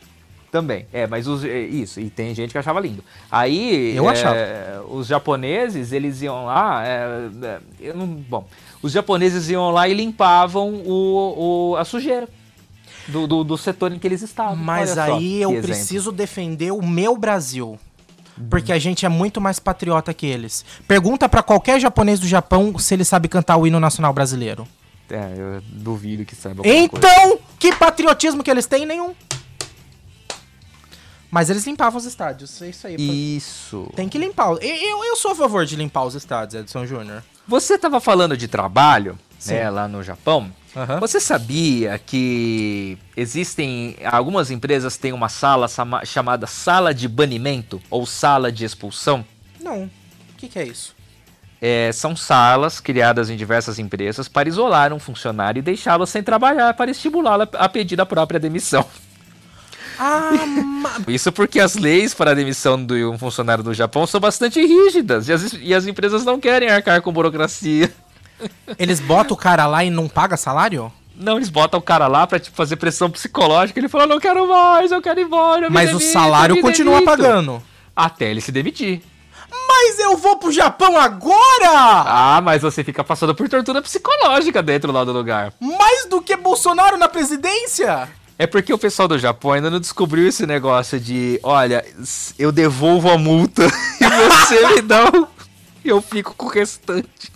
[0.51, 3.03] Também, é, mas os, é, isso, e tem gente que achava lindo.
[3.31, 4.37] Aí, Eu é, achava.
[4.91, 7.07] os japoneses, eles iam lá, é,
[7.43, 8.47] é, eu não- bom,
[8.83, 12.29] os japoneses iam lá e limpavam o, o- a sujeira
[13.09, 14.57] do, do, do setor em que eles estavam.
[14.57, 15.67] Mas Olha só aí que eu exemplo.
[15.69, 17.79] preciso defender o meu Brasil.
[18.49, 20.65] Porque a gente é muito mais patriota que eles.
[20.89, 24.67] Pergunta pra qualquer japonês do Japão se ele sabe cantar o hino nacional brasileiro.
[25.11, 27.07] É, eu duvido que saiba alguma coisa.
[27.07, 28.87] Então, que patriotismo que eles têm?
[28.87, 29.15] Nenhum.
[31.31, 32.61] Mas eles limpavam os estádios.
[32.61, 32.97] É isso aí.
[32.99, 33.91] Isso.
[33.95, 34.51] Tem que limpar.
[34.53, 37.23] Eu, eu, eu sou a favor de limpar os estádios, Edson Júnior.
[37.47, 39.19] Você estava falando de trabalho.
[39.47, 40.53] Né, lá no Japão.
[40.75, 41.01] Aham.
[41.01, 45.67] Você sabia que existem algumas empresas têm uma sala
[46.05, 49.25] chamada sala de banimento ou sala de expulsão?
[49.61, 49.85] Não.
[49.85, 50.95] O que, que é isso?
[51.61, 56.75] É, são salas criadas em diversas empresas para isolar um funcionário e deixá-lo sem trabalhar
[56.75, 58.85] para estimulá-lo a pedir a própria demissão.
[59.99, 60.33] Ah,
[61.07, 65.29] Isso porque as leis para a demissão de um funcionário do Japão são bastante rígidas
[65.29, 67.93] e as, e as empresas não querem arcar com burocracia.
[68.79, 70.93] Eles botam o cara lá e não paga salário?
[71.15, 73.79] Não, eles botam o cara lá pra tipo, fazer pressão psicológica.
[73.79, 75.69] Ele fala, não quero mais, eu quero ir embora.
[75.71, 77.63] Mas o demito, salário eu me continua demito." pagando.
[77.95, 79.03] Até ele se demitir.
[79.69, 81.69] Mas eu vou pro Japão agora!
[81.69, 85.53] Ah, mas você fica passando por tortura psicológica dentro lá do lugar.
[85.61, 88.09] Mais do que Bolsonaro na presidência?
[88.39, 91.85] É porque o pessoal do Japão ainda não descobriu esse negócio de, olha,
[92.39, 93.63] eu devolvo a multa
[94.01, 95.29] e você me dá o...
[95.85, 97.32] e eu fico com o restante.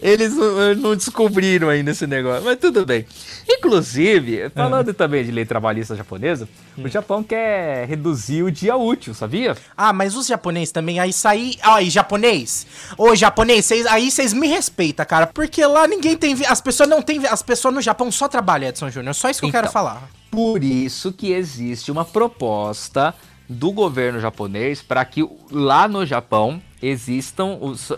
[0.00, 3.04] Eles não, não descobriram ainda esse negócio, mas tudo bem.
[3.48, 9.56] Inclusive, falando também de lei trabalhista japonesa, o Japão quer reduzir o dia útil, sabia?
[9.76, 11.56] Ah, mas os japoneses também, aí sair.
[11.62, 12.66] Aí, japonês.
[12.96, 15.26] Ô, japonês, cês- aí vocês me respeitam, cara.
[15.26, 16.34] Porque lá ninguém tem.
[16.46, 17.26] As pessoas não têm.
[17.26, 19.14] As pessoas no Japão só trabalham, Edson Júnior.
[19.14, 19.72] Só isso que eu quero Então.
[19.72, 20.08] falar.
[20.30, 23.14] Por isso que existe uma proposta
[23.48, 27.90] do governo japonês para que lá no Japão existam os,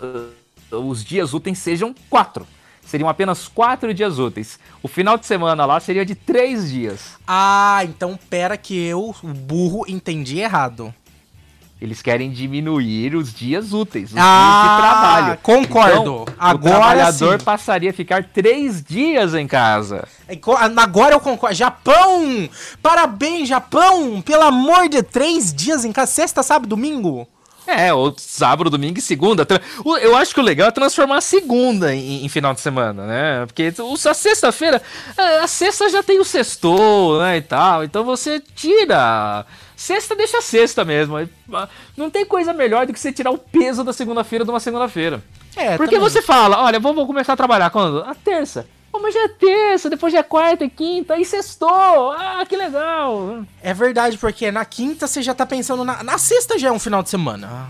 [0.71, 2.47] os dias úteis sejam quatro.
[2.85, 4.59] Seriam apenas quatro dias úteis.
[4.83, 7.11] O final de semana lá seria de três dias.
[7.27, 10.93] Ah, então pera que eu, o burro, entendi errado.
[11.79, 15.39] Eles querem diminuir os dias úteis, os Ah, dias de trabalho.
[15.41, 16.01] concordo.
[16.01, 17.45] Então, Agora o trabalhador sim.
[17.45, 20.07] passaria a ficar três dias em casa.
[20.27, 21.55] É co- Agora eu concordo.
[21.55, 22.47] Japão!
[22.83, 24.21] Parabéns, Japão!
[24.21, 26.11] Pelo amor de três dias em casa.
[26.11, 27.27] Sexta, sábado, domingo.
[27.65, 29.47] É, ou sábado, domingo e segunda.
[30.01, 33.45] Eu acho que o legal é transformar a segunda em, em final de semana, né?
[33.45, 34.81] Porque a sexta-feira,
[35.41, 37.83] a sexta já tem o sextou, né, e tal.
[37.83, 39.45] Então você tira.
[39.75, 41.15] Sexta deixa sexta mesmo.
[41.95, 45.23] Não tem coisa melhor do que você tirar o peso da segunda-feira de uma segunda-feira.
[45.55, 46.09] É, Porque também.
[46.09, 48.03] você fala, olha, vou, vou começar a trabalhar quando?
[48.03, 48.67] A terça.
[48.91, 52.11] Pô, mas já é terça, depois já é quarta e quinta, aí sextou.
[52.11, 53.45] Ah, que legal.
[53.63, 56.03] É verdade, porque na quinta você já tá pensando na.
[56.03, 57.69] Na sexta já é um final de semana.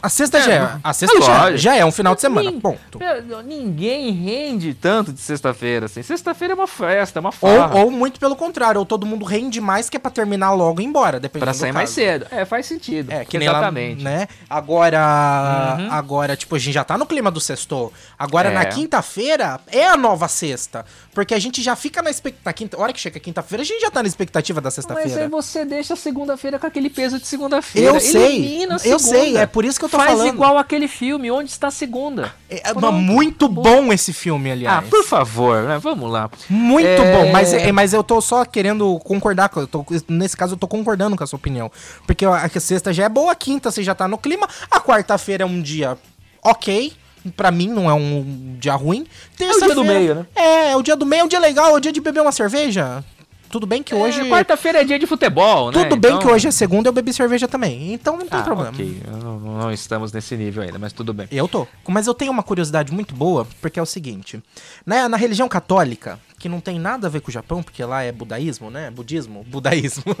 [0.00, 0.70] A sexta É, já é.
[0.84, 1.58] A sexta é já, lógico.
[1.58, 2.50] já é um final de semana.
[2.50, 2.98] Nin- Ponto.
[3.44, 6.02] Ninguém rende tanto de sexta-feira, assim.
[6.02, 7.74] Sexta-feira é uma festa, é uma farra.
[7.74, 10.80] Ou, ou muito pelo contrário, ou todo mundo rende mais que é pra terminar logo
[10.80, 12.26] e ir embora, dependendo Pra sair mais cedo.
[12.30, 13.10] É, faz sentido.
[13.12, 14.04] É, que nem lá, Exatamente.
[14.04, 14.28] né?
[14.48, 15.88] Agora, Uhum.
[15.92, 17.92] agora, tipo, a gente já tá no clima do sexto.
[18.18, 18.52] Agora, É.
[18.54, 20.84] na quinta-feira, é a nova sexta.
[21.18, 22.52] Porque a gente já fica na expectativa.
[22.54, 22.78] Quinta...
[22.80, 25.28] hora que chega a quinta-feira, a gente já tá na expectativa da Mas aí sexta-feira.
[25.28, 27.88] você deixa a segunda-feira com aquele peso de segunda-feira.
[27.96, 30.28] Eu sei, eu sei, é por isso que eu tô Faz falando.
[30.28, 32.32] igual aquele filme, Onde Está a Segunda?
[32.48, 34.88] É, é Pronto, muito bom esse filme, Ah, aliás.
[34.88, 35.78] por favor, né?
[35.80, 36.30] Vamos lá.
[36.48, 37.12] Muito É.
[37.16, 40.68] bom, mas, é- mas eu tô só querendo concordar, eu tô- nesse caso eu tô
[40.68, 41.68] concordando com a sua opinião.
[42.06, 44.78] Porque a, a sexta já é boa, a quinta você já tá no clima, a
[44.80, 45.98] quarta-feira é um dia
[46.44, 46.92] ok,
[47.36, 49.06] pra mim não é um dia ruim.
[49.36, 50.26] Terça-feira- do meio, né?
[50.34, 52.20] É, é o dia do meio, é um dia legal, é o dia de beber
[52.22, 53.04] uma cerveja.
[53.50, 54.20] Tudo bem que hoje...
[54.20, 55.82] É, Quarta-feira é dia de futebol, né?
[55.84, 58.42] Tudo bem Então- que hoje é segunda eu bebi cerveja também, então não tem Ah,
[58.42, 58.68] problema.
[58.72, 59.02] ok.
[59.22, 61.26] Não, não estamos nesse nível ainda, mas tudo bem.
[61.32, 61.66] Eu tô.
[61.88, 64.42] Mas eu tenho uma curiosidade muito boa, porque é o seguinte.
[64.84, 68.02] Né, na religião católica, que não tem nada a ver com o Japão, porque lá
[68.02, 68.90] é budaísmo, né?
[68.90, 69.42] Budismo?
[69.48, 70.04] Budaísmo.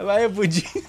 [0.00, 0.82] lá é budismo.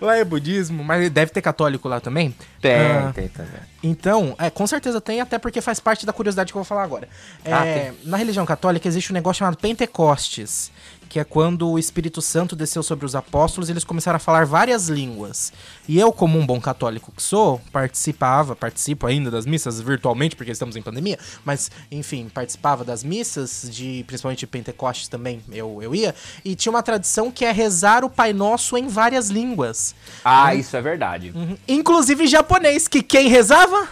[0.00, 2.34] Lá é budismo, mas deve ter católico lá também.
[2.60, 3.60] Tem, Ah, tem também.
[3.82, 6.82] então, é, com certeza tem, até porque faz parte da curiosidade que eu vou falar
[6.82, 7.08] agora.
[7.44, 10.70] Ah, É, na religião católica existe um negócio chamado Pentecostes,
[11.08, 14.44] que é quando o Espírito Santo desceu sobre os apóstolos e eles começaram a falar
[14.44, 15.52] várias línguas.
[15.88, 20.52] E eu, como um bom católico que sou, participava, participo ainda das missas virtualmente, porque
[20.52, 26.14] estamos em pandemia, mas, enfim, participava das missas, de principalmente Pentecostes também, eu, eu ia,
[26.44, 29.94] e tinha uma tradição que é rezar o Pai Nosso em várias línguas.
[30.24, 31.32] Ah, isso é verdade.
[31.34, 31.56] Uhum.
[31.68, 33.88] Inclusive japonês, que quem rezava?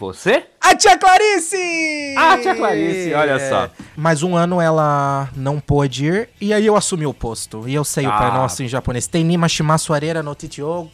[0.00, 0.44] Você?
[0.58, 2.14] A tia Clarice!
[2.16, 3.48] Ah, a tia Clarice, olha É.
[3.50, 3.70] só.
[3.94, 7.68] Mas um ano ela não pôde ir, e aí eu assumi o posto.
[7.68, 8.34] E eu sei o Pai Ah.
[8.34, 9.06] Nosso em japonês.
[9.06, 10.88] Tenima shimasu arera no titio...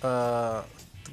[0.00, 0.62] ah,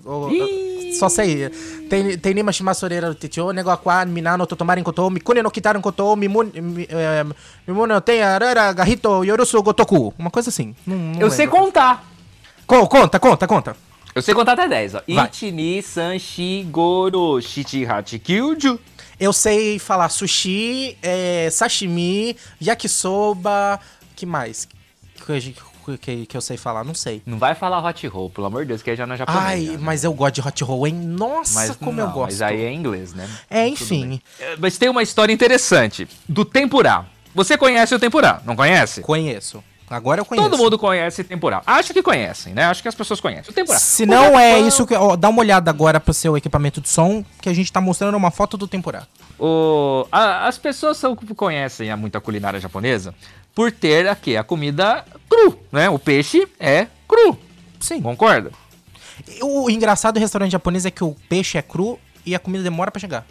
[0.06, 0.94] o- Ih.
[0.94, 1.50] só sei.
[1.90, 6.16] Ten- Tenima shimasu arera no titio, nego aqua, minano totomarin koto, mikune no kitaru koto,
[6.16, 6.52] mimun...
[6.54, 7.26] mi- eh,
[7.68, 10.14] no ten arara gahito yorusu gotoku.
[10.20, 10.76] Uma coisa assim.
[10.86, 11.62] Não- não Eu sei lembro.
[11.62, 12.04] contar.
[12.68, 13.76] Co- Conta, conta, conta.
[14.20, 15.02] Eu sei contar até 10, ó.
[15.08, 15.30] Vai.
[15.30, 18.78] Ichi, ni, san, shi, goro, shichi, hachi, kyuju.
[19.18, 23.80] Eu sei falar sushi, é, sashimi, yakisoba,
[24.18, 24.68] que mais?
[25.26, 26.84] Que, que, que eu sei falar?
[26.84, 27.22] Não sei.
[27.26, 29.42] Não vai falar hot roll, pelo amor de Deus, que aí já não é japonês.
[29.42, 29.78] Ai, né?
[29.80, 30.96] mas eu gosto de hot roll, hein?
[30.96, 32.32] Nossa, Mas como eu não, gosto.
[32.32, 33.30] Mas aí é inglês, né?
[33.50, 34.22] É, enfim.
[34.38, 37.06] É, Mas tem uma história interessante do tempurá.
[37.34, 39.00] Você conhece o tempurá, não conhece?
[39.00, 39.64] Conheço.
[39.90, 40.48] Agora eu conheço.
[40.50, 41.62] Todo mundo conhece tempurá.
[41.66, 42.66] Acho que conhecem, né?
[42.66, 43.50] Acho que as pessoas conhecem.
[43.50, 43.80] O tempurá.
[43.80, 44.94] Se O não é isso que.
[44.94, 48.16] Ó, dá uma olhada agora pro seu equipamento de som, que a gente tá mostrando
[48.16, 49.08] uma foto do temporada.
[49.40, 53.16] O, a- as pessoas são, conhecem a muita culinária japonesa
[53.56, 55.90] por ter aqui a comida cru, né?
[55.90, 57.38] O peixe é cru.
[57.80, 58.02] Sim.
[58.02, 58.52] Concorda?
[59.42, 62.92] O engraçado do restaurante japonês é que o peixe é cru e a comida demora
[62.92, 63.26] pra chegar.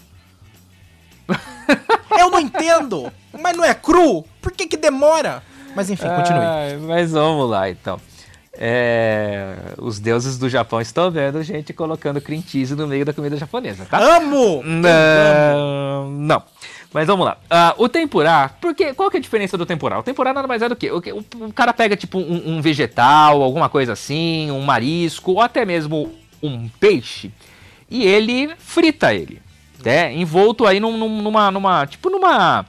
[2.19, 3.13] eu não entendo!
[3.41, 4.25] Mas não é cru?
[4.41, 5.43] Por que que demora?
[5.75, 6.41] Mas enfim, continue.
[6.45, 8.01] Ai, mas vamos lá, então.
[8.61, 13.37] É, os deuses do Japão estão vendo gente colocando cream cheese no meio da comida
[13.37, 13.99] japonesa, tá?
[14.17, 14.63] Amo!
[14.65, 16.43] Não, não.
[16.93, 17.37] Mas vamos lá.
[17.49, 19.99] Ah, o tempurá, porque qual que é a diferença do tempurá?
[19.99, 22.57] O tempurá nada mais é do que o, que- o- o cara pega tipo um,
[22.57, 26.11] um vegetal, alguma coisa assim, um marisco ou até mesmo
[26.43, 27.31] um peixe
[27.91, 29.41] e ele frita ele,
[29.85, 30.13] né?
[30.15, 32.65] Envolto aí num- num- numa, numa, tipo numa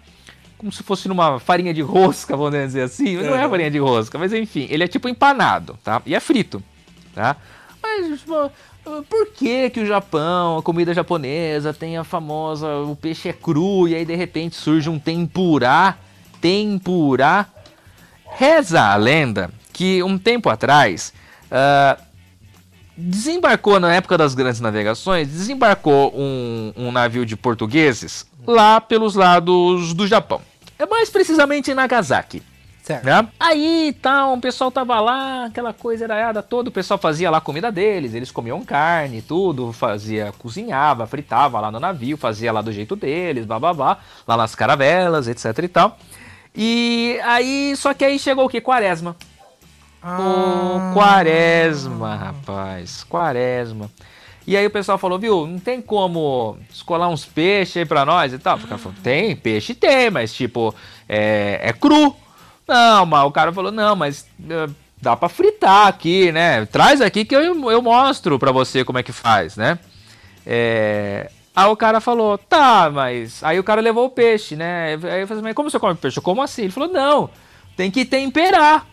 [0.60, 3.16] como se fosse numa farinha de rosca, vamos dizer assim.
[3.16, 6.02] Não é farinha de rosca, mas enfim, ele é tipo empanado, tá?
[6.06, 6.62] E é frito,
[7.16, 7.38] tá?
[7.82, 8.22] Mas
[9.10, 13.88] por que que o Japão, a comida japonesa tem a famosa, o peixe é cru
[13.88, 15.98] e aí de repente surge um tempurá,
[16.42, 17.46] tempurá?
[18.32, 21.14] Reza a lenda que um tempo atrás,
[21.50, 21.98] ah,
[22.98, 29.94] desembarcou na época das grandes navegações, desembarcou um, um navio de portugueses lá pelos lados
[29.94, 30.42] do Japão.
[30.80, 32.42] É mais precisamente em Nagasaki.
[32.82, 33.06] Certo.
[33.06, 33.28] Né?
[33.40, 37.42] Aí, então, o pessoal tava lá, aquela coisa era toda, o pessoal fazia lá a
[37.42, 42.72] comida deles, eles comiam carne, tudo, fazia, cozinhava, fritava lá no navio, fazia lá do
[42.72, 46.00] jeito deles, blá blá blá, lá nas caravelas, etc e tal.
[46.56, 48.60] E aí, só que aí chegou o que?
[48.60, 49.16] Quaresma.
[50.02, 50.18] Ah.
[50.20, 53.92] Ô, quaresma, rapaz, quaresma.
[54.48, 58.34] E aí o pessoal falou, viu, não tem como escolar uns peixes aí pra nós
[58.34, 58.58] e tal?
[58.58, 60.74] O cara falou, tem, peixe tem, mas tipo,
[61.08, 62.16] é, é cru.
[62.68, 66.66] Não, mas o cara falou, não, mas uh, dá pra fritar aqui, né?
[66.66, 69.80] Traz aqui que eu, eu mostro pra você como é que faz, né?
[70.46, 71.30] É...
[71.56, 73.44] Aí o cara falou, tá, mas.
[73.44, 74.98] Aí o cara levou o peixe, né?
[75.04, 76.22] Aí eu falei, mas como você come peixe?
[76.22, 76.64] Como assim?
[76.64, 77.30] Ele falou, não,
[77.76, 78.86] tem que temperar.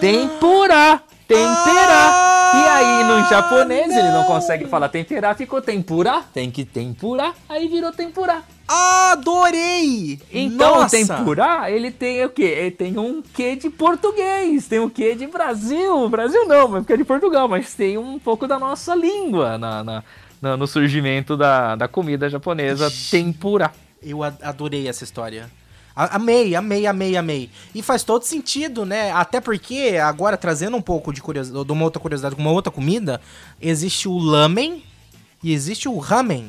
[0.00, 1.04] Tempurar.
[1.28, 2.32] Temperar.
[2.54, 6.22] E aí, no japonês, ele não consegue falar temperar, ficou tempura.
[6.34, 7.34] Tem que tempurar.
[7.48, 8.42] Aí virou tempurá.
[8.68, 10.20] Adorei!
[10.32, 10.96] Então, Nossa.
[10.96, 12.42] o tempurá, ele tem o quê?
[12.42, 16.08] Ele tem um quê de português, tem o quê de Brasil.
[16.08, 19.82] Brasil não, mas porque é de Portugal, mas tem um pouco da nossa língua na,
[19.84, 20.04] na-
[20.40, 23.70] na- no surgimento da, da comida japonesa, tempurá.
[24.02, 25.48] Eu adorei essa história.
[25.94, 27.50] Amei, amei, amei, amei.
[27.74, 29.12] E faz todo sentido, né?
[29.12, 33.20] Até porque, agora trazendo um pouco de curiosidade, de uma outra curiosidade, uma outra comida,
[33.60, 34.82] existe o lamen
[35.42, 36.48] e existe o ramen.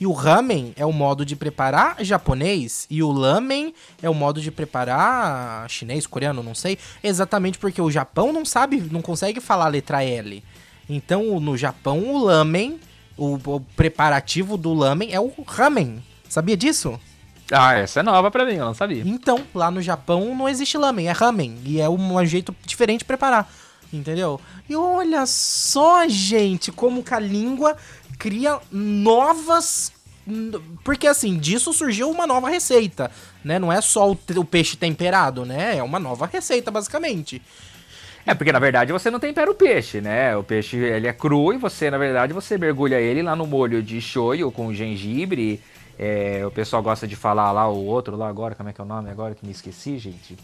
[0.00, 4.40] E o ramen é o modo de preparar japonês e o lamen é o modo
[4.40, 6.78] de preparar chinês, coreano, não sei.
[7.02, 10.44] Exatamente porque o Japão não sabe, não consegue falar a letra L.
[10.88, 12.78] Então, no Japão, o lamen,
[13.16, 16.02] o, o preparativo do lamen é o ramen.
[16.28, 16.98] Sabia disso?
[17.50, 19.02] Ah, essa é nova pra mim, eu não sabia.
[19.06, 21.58] Então, lá no Japão não existe lamen, é ramen.
[21.64, 23.50] E é um jeito diferente de preparar.
[23.92, 24.38] Entendeu?
[24.68, 27.76] E olha só, gente, como que a língua
[28.18, 29.92] cria novas.
[30.84, 33.10] Porque assim, disso surgiu uma nova receita,
[33.42, 33.58] né?
[33.58, 35.78] Não é só o, o peixe temperado, né?
[35.78, 37.40] É uma nova receita, basicamente.
[38.26, 40.36] É, porque na verdade você não tempera o peixe, né?
[40.36, 43.82] O peixe ele é cru e você, na verdade, você mergulha ele lá no molho
[43.82, 45.62] de shoyu com gengibre.
[45.98, 48.84] É, o pessoal gosta de falar lá o outro lá agora, como é que é
[48.84, 50.36] o nome agora que me esqueci, gente?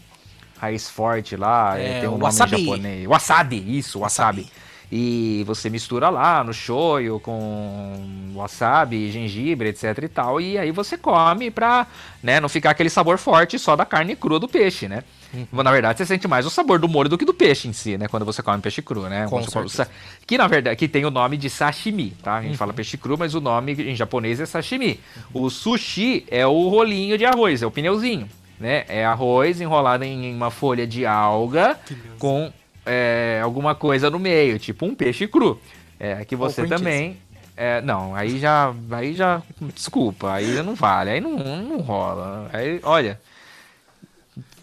[0.57, 2.65] Raiz forte lá, É, tem um o nome wasabi.
[2.65, 3.07] japonês.
[3.07, 4.41] Wasabi, isso, wasabi.
[4.41, 4.64] Wasabi.
[4.91, 10.39] E você mistura lá no shoyu com wasabi, gengibre, etc e tal.
[10.39, 11.87] E aí você come pra
[12.21, 15.03] né, não ficar aquele sabor forte só da carne crua do peixe, né?
[15.33, 15.63] Uhum.
[15.63, 17.97] Na verdade, você sente mais o sabor do molho do que do peixe em si,
[17.97, 18.07] né?
[18.07, 19.27] Quando você come peixe cru, né?
[19.29, 19.85] Com você
[20.25, 22.35] Que na verdade que tem o nome de sashimi, tá?
[22.37, 22.57] A gente Uhum.
[22.57, 24.99] fala peixe cru, mas o nome em japonês é sashimi.
[25.33, 28.85] O sushi é o rolinho de arroz, é o pneuzinho, né?
[28.87, 31.77] É arroz enrolado em uma folha de alga
[32.17, 32.51] com
[32.85, 35.59] é, alguma coisa no meio, tipo um peixe cru.
[35.99, 37.17] É, que você também.
[37.55, 38.73] é, não, aí já.
[38.91, 39.41] Aí já.
[39.73, 42.49] Desculpa, aí não vale, aí não, não rola.
[42.53, 43.19] Aí, olha.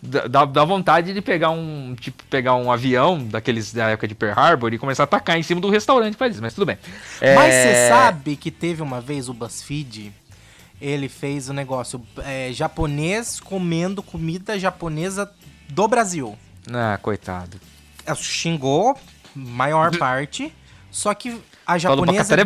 [0.05, 1.95] Dá, dá- vontade de pegar um.
[1.99, 5.43] Tipo, pegar um avião daqueles da época de Pearl Harbor e começar a atacar em
[5.45, 6.77] cima do restaurante faz isso, mas tudo bem.
[7.21, 10.13] Mas É, você sabe que teve uma vez o BuzzFeed,
[10.81, 15.31] ele fez o negócio é, japonês comendo comida japonesa
[15.69, 16.37] do Brasil.
[16.71, 17.59] Ah, coitado.
[18.07, 18.97] É, Xingou,
[19.35, 20.53] maior parte,
[20.91, 22.37] só que a japonesa,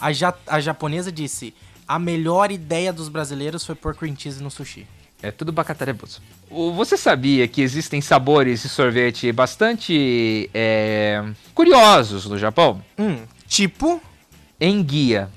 [0.00, 1.54] a, ja, a japonesa disse,
[1.86, 4.86] a melhor ideia dos brasileiros foi pôr cream cheese no sushi.
[5.22, 6.22] É tudo bacatareboso.
[6.76, 11.22] Você sabia que existem sabores de sorvete bastante é,
[11.54, 12.82] curiosos no Japão?
[12.98, 14.00] Hum, tipo,
[14.58, 15.28] Enguia.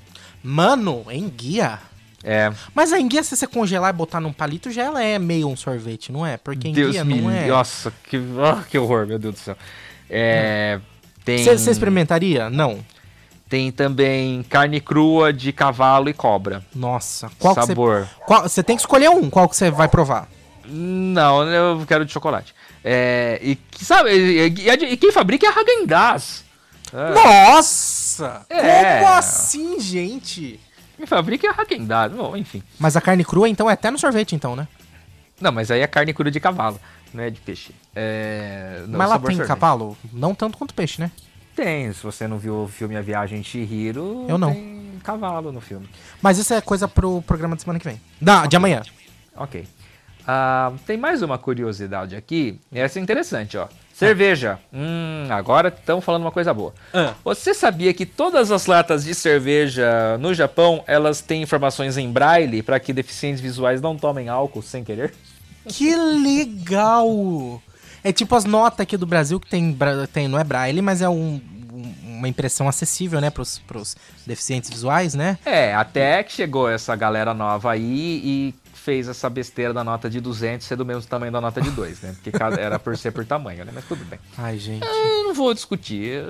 [0.42, 1.80] mano, enguia.
[2.24, 5.48] É, Mas a enguia, se você congelar e botar num palito, já ela é meio
[5.50, 6.38] um sorvete, não é?
[6.38, 7.48] Porque Deus enguia me não é...
[7.48, 9.58] Nossa, que, ah, que horror, meu Deus do céu.
[10.10, 10.80] É,
[11.26, 12.50] tem, Você experimentaria?
[12.50, 12.80] Não.
[13.50, 16.64] tem também carne crua de cavalo e cobra.
[16.74, 17.54] Nossa, qual.
[17.56, 18.08] Sabor.
[18.44, 20.28] Você tem que escolher um, qual que você vai provar?
[20.66, 22.56] Não, eu quero de chocolate.
[22.84, 26.44] É, e, sabe, e, e- e quem fabrica é a Häagen-Dazs.
[26.94, 28.46] É, Nossa!
[28.50, 29.00] É.
[29.00, 30.60] Como assim, gente?
[31.04, 31.50] Quem fabrica é
[31.94, 32.08] a.
[32.10, 32.64] Bom, enfim.
[32.80, 34.66] Mas a carne crua, então, é até no sorvete, então, né?
[35.42, 36.80] Não, mas aí é carne crua de cavalo,
[37.14, 37.76] não é de peixe.
[37.94, 39.48] É, no Mas lá tem sorvete.
[39.48, 39.98] cavalo?
[40.14, 41.12] Não tanto quanto peixe, né?
[41.54, 44.54] Tem, se você não viu o filme A Viagem de Chihiro, Eu não.
[44.54, 45.90] tem cavalo no filme.
[46.22, 48.00] Mas isso é coisa pro programa de semana que vem.
[48.22, 48.82] Da, de amanhã.
[49.36, 49.68] Ok.
[50.26, 52.62] Ah, tem mais uma curiosidade aqui.
[52.72, 53.68] Essa é interessante, ó.
[53.94, 54.60] Cerveja.
[54.74, 56.74] Hum, agora estão falando uma coisa boa.
[56.94, 57.14] Ah.
[57.24, 62.64] Você sabia que todas as latas de cerveja no Japão, elas têm informações em braille
[62.64, 65.14] para que deficientes visuais não tomem álcool sem querer?
[65.68, 67.62] Que legal!
[68.04, 69.78] É tipo as notas aqui do Brasil que tem,
[70.12, 71.40] tem não é braille, mas é um-
[72.04, 75.38] uma impressão acessível, né, pros, pros deficientes visuais, né?
[75.46, 80.20] É, até que chegou essa galera nova aí e fez essa besteira da nota de
[80.20, 82.12] 200 ser do mesmo tamanho da nota de 2, né?
[82.16, 83.72] Porque cada, era por ser por tamanho, né?
[83.74, 84.20] Mas tudo bem.
[84.38, 84.86] Ai, gente.
[84.86, 86.22] Eu não vou discutir.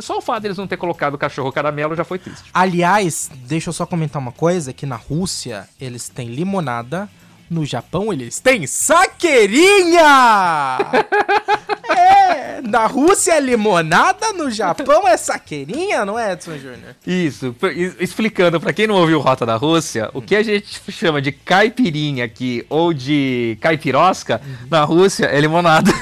[0.00, 2.48] Só o fato deles não ter colocado o cachorro caramelo já foi triste.
[2.54, 7.06] Aliás, deixa eu só comentar uma coisa, que na Rússia eles têm limonada,
[7.50, 10.00] no Japão eles têm saqueirinha!
[12.62, 16.96] na Rússia é limonada, no Japão é saqueirinha, não é, Edson Júnior?
[17.06, 17.54] Isso,
[17.98, 22.24] explicando pra quem não ouviu Rota da Rússia, o que a gente chama de caipirinha
[22.24, 24.40] aqui ou de caipirosca,
[24.70, 25.90] na Rússia é limonada.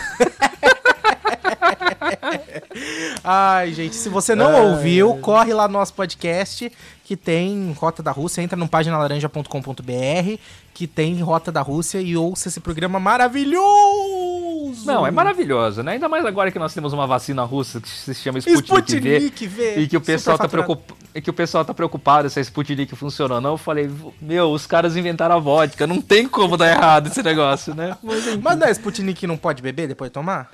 [3.22, 6.72] Ai, gente, se você não ouviu, corre lá no nosso podcast
[7.04, 10.38] que tem Rota da Rússia, entra no paginalaranja.com.br
[10.78, 14.86] que tem Rota da Rússia e ouça esse programa maravilhoso!
[14.86, 15.94] Não, é maravilhoso, né?
[15.94, 19.16] Ainda mais agora que nós temos uma vacina russa que se chama Sputnik, V.
[19.16, 19.80] Sputnik V.
[19.80, 20.84] E que o pessoal tá Superfaturado.
[20.86, 21.10] preocup...
[21.16, 23.50] e que o pessoal tá preocupado se a Sputnik funciona ou não.
[23.54, 27.74] Eu falei, meu, os caras inventaram a vodka, não tem como dar errado esse negócio,
[27.74, 27.98] né?
[28.00, 28.36] Mas.
[28.36, 30.48] Mas não é Sputnik não pode beber depois de tomar?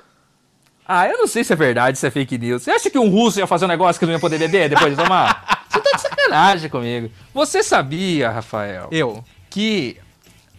[0.87, 2.63] Ah, eu não sei se é verdade, se é fake news.
[2.63, 4.97] Você acha que um russo ia fazer um negócio que não ia poder beber depois
[4.97, 5.65] de tomar?
[5.69, 7.11] Você tá de sacanagem comigo.
[7.31, 9.23] Você sabia, Rafael, Eu.
[9.51, 10.03] que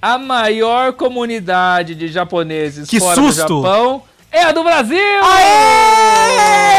[0.01, 3.43] a maior comunidade de japoneses Que fora susto!
[3.47, 4.99] do Japão é a do Brasil!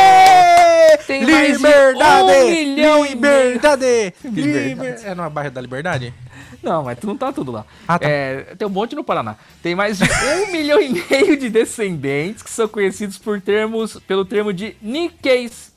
[0.08, 0.98] Aê!
[1.06, 2.32] Tem mais de liberdade!
[2.32, 4.14] um milhão e liberdade!
[4.24, 4.68] Liberdade.
[4.70, 6.14] Liber- É no bairro da Liberdade?
[6.62, 7.66] Não, mas não tá tudo lá.
[7.88, 8.08] Ah, tá.
[8.10, 9.36] É, tem um monte no Paraná.
[9.62, 10.04] Tem mais de
[10.44, 15.72] um milhão e meio de descendentes que são conhecidos por termos, pelo termo de Nikkeis.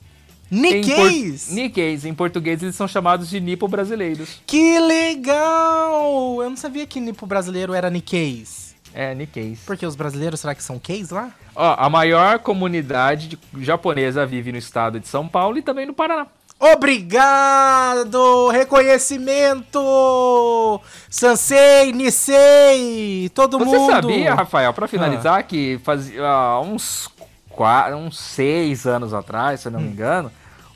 [0.50, 2.06] Em por-.
[2.08, 4.40] Em português eles são chamados de nipo-brasileiros.
[4.46, 6.42] Que legal!
[6.42, 8.70] Eu não sabia que nipo brasileiro era Nikkeis.
[8.92, 9.60] É, Nikkeis.
[9.64, 11.30] Porque os brasileiros, será que são Keis lá?
[11.54, 15.94] Ó, a maior comunidade de- japonesa vive no estado de São Paulo e também no
[15.94, 16.26] Paraná.
[16.58, 18.48] Obrigado!
[18.48, 20.80] Reconhecimento!
[21.08, 23.90] Sansei, Nisei, todo Você mundo!
[23.92, 27.08] sabia, Rafael, pra finalizar, que fazia ah, uns,
[27.48, 30.30] qua- uns seis anos atrás, se eu não me engano,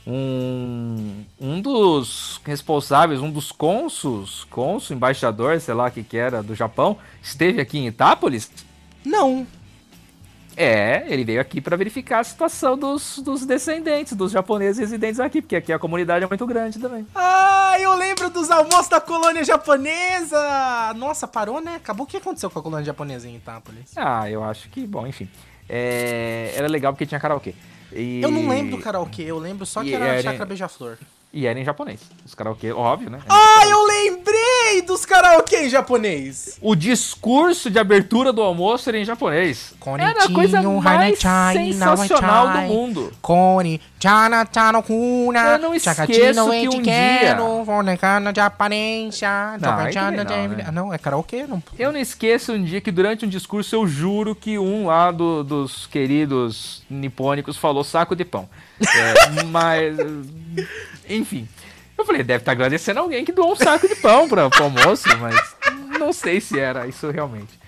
[0.06, 6.42] um, um dos responsáveis, um dos cônsuls, cônsul, embaixador, sei lá o que que era,
[6.42, 8.50] do Japão, esteve aqui em Itápolis.
[9.04, 9.46] Não.
[10.56, 15.42] É, ele veio aqui pra verificar a situação dos, dos descendentes, dos japoneses residentes aqui,
[15.42, 17.04] porque aqui a comunidade é muito grande também.
[17.14, 20.94] Ah, eu lembro dos almoços da colônia japonesa!
[20.96, 21.76] Nossa, parou, né?
[21.76, 22.04] Acabou.
[22.04, 23.92] O que aconteceu com a colônia japonesa em Itápolis?
[23.96, 25.28] Ah, eu acho que, bom, enfim.
[25.68, 27.54] É, era legal porque tinha karaokê.
[27.94, 30.98] E- Eu não lembro do karaokê, eu lembro só que era era- Chakra Beija-Flor.
[31.32, 32.00] E era em japonês.
[32.24, 33.20] Os karaokê, óbvio, né?
[33.28, 36.58] Ah, eu lembrei dos karaokê em japonês!
[36.60, 39.72] O discurso de abertura do almoço era em japonês.
[40.10, 41.18] Era a coisa Konnichiwa, mais
[41.58, 43.12] sensacional do mundo.
[43.22, 46.82] Koni, chana, chana, kuna, Eu não esqueço que um
[48.34, 49.68] japonesa, Não,
[50.56, 50.64] né?
[50.66, 51.62] Ah, Não, é karaokê, não.
[51.78, 55.42] Eu não esqueço um dia que durante um discurso eu juro que um lá do-
[55.44, 58.48] dos queridos nipônicos falou saco de pão.
[58.80, 59.96] É, mas,
[61.08, 61.48] enfim.
[61.96, 65.08] Eu falei, deve estar agradecendo alguém que doou um saco de pão para o almoço,
[65.18, 65.56] mas
[65.98, 67.58] não sei se era isso realmente.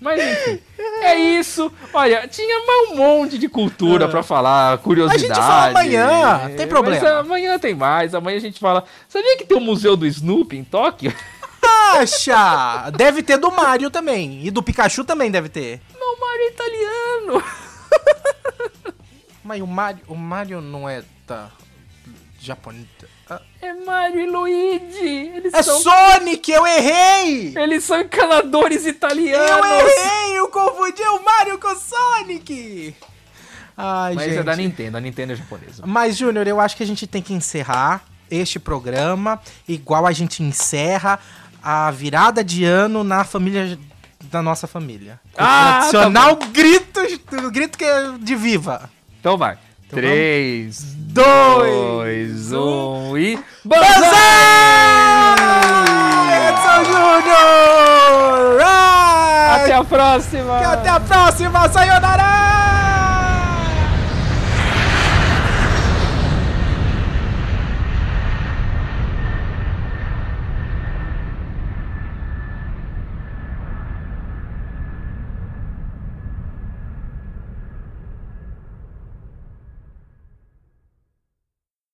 [0.00, 0.58] Mas enfim,
[1.02, 1.70] é isso.
[1.92, 2.58] Olha, tinha
[2.88, 5.24] um monte de cultura pra falar, curiosidade.
[5.24, 5.26] É.
[5.26, 7.00] A gente fala amanhã, tem problema.
[7.02, 8.14] Mas amanhã tem mais.
[8.14, 8.84] Amanhã a gente fala.
[9.06, 11.14] Sabia que tem o museu do Snoopy em Tóquio?
[11.92, 12.90] Acha!
[12.96, 14.44] Deve ter do Mario também.
[14.46, 15.82] E do Pikachu também deve ter.
[15.98, 17.44] Não, Mario é italiano.
[19.44, 21.50] Mas o Mario, o Mario não é da
[22.40, 22.86] japonês.
[23.62, 25.32] É Mario e Luigi.
[25.36, 27.54] Eles É são Sonic, eu errei!
[27.56, 29.66] Eles são encanadores Eu italianos.
[29.66, 32.94] errei, eu confundi o Mario com o Sonic!
[33.76, 34.38] Ai, Mas gente.
[34.38, 35.82] é da Nintendo, a Nintendo é japonesa.
[35.86, 40.42] Mas, Júnior, eu acho que a gente tem que encerrar este programa igual a gente
[40.42, 41.18] encerra
[41.62, 43.78] a virada de ano na família
[44.24, 45.18] da nossa família.
[45.32, 47.00] O Ah, tradicional grito,
[47.50, 48.88] grito que é de viva.
[49.18, 49.58] Então vai.
[49.92, 50.82] Então 3,
[51.12, 53.38] Dois, 2, 1 e.
[53.64, 53.88] Banzai!
[56.48, 58.60] Edson Júnior!
[59.50, 60.58] Até a próxima!
[60.60, 62.49] Até a próxima, sayonara!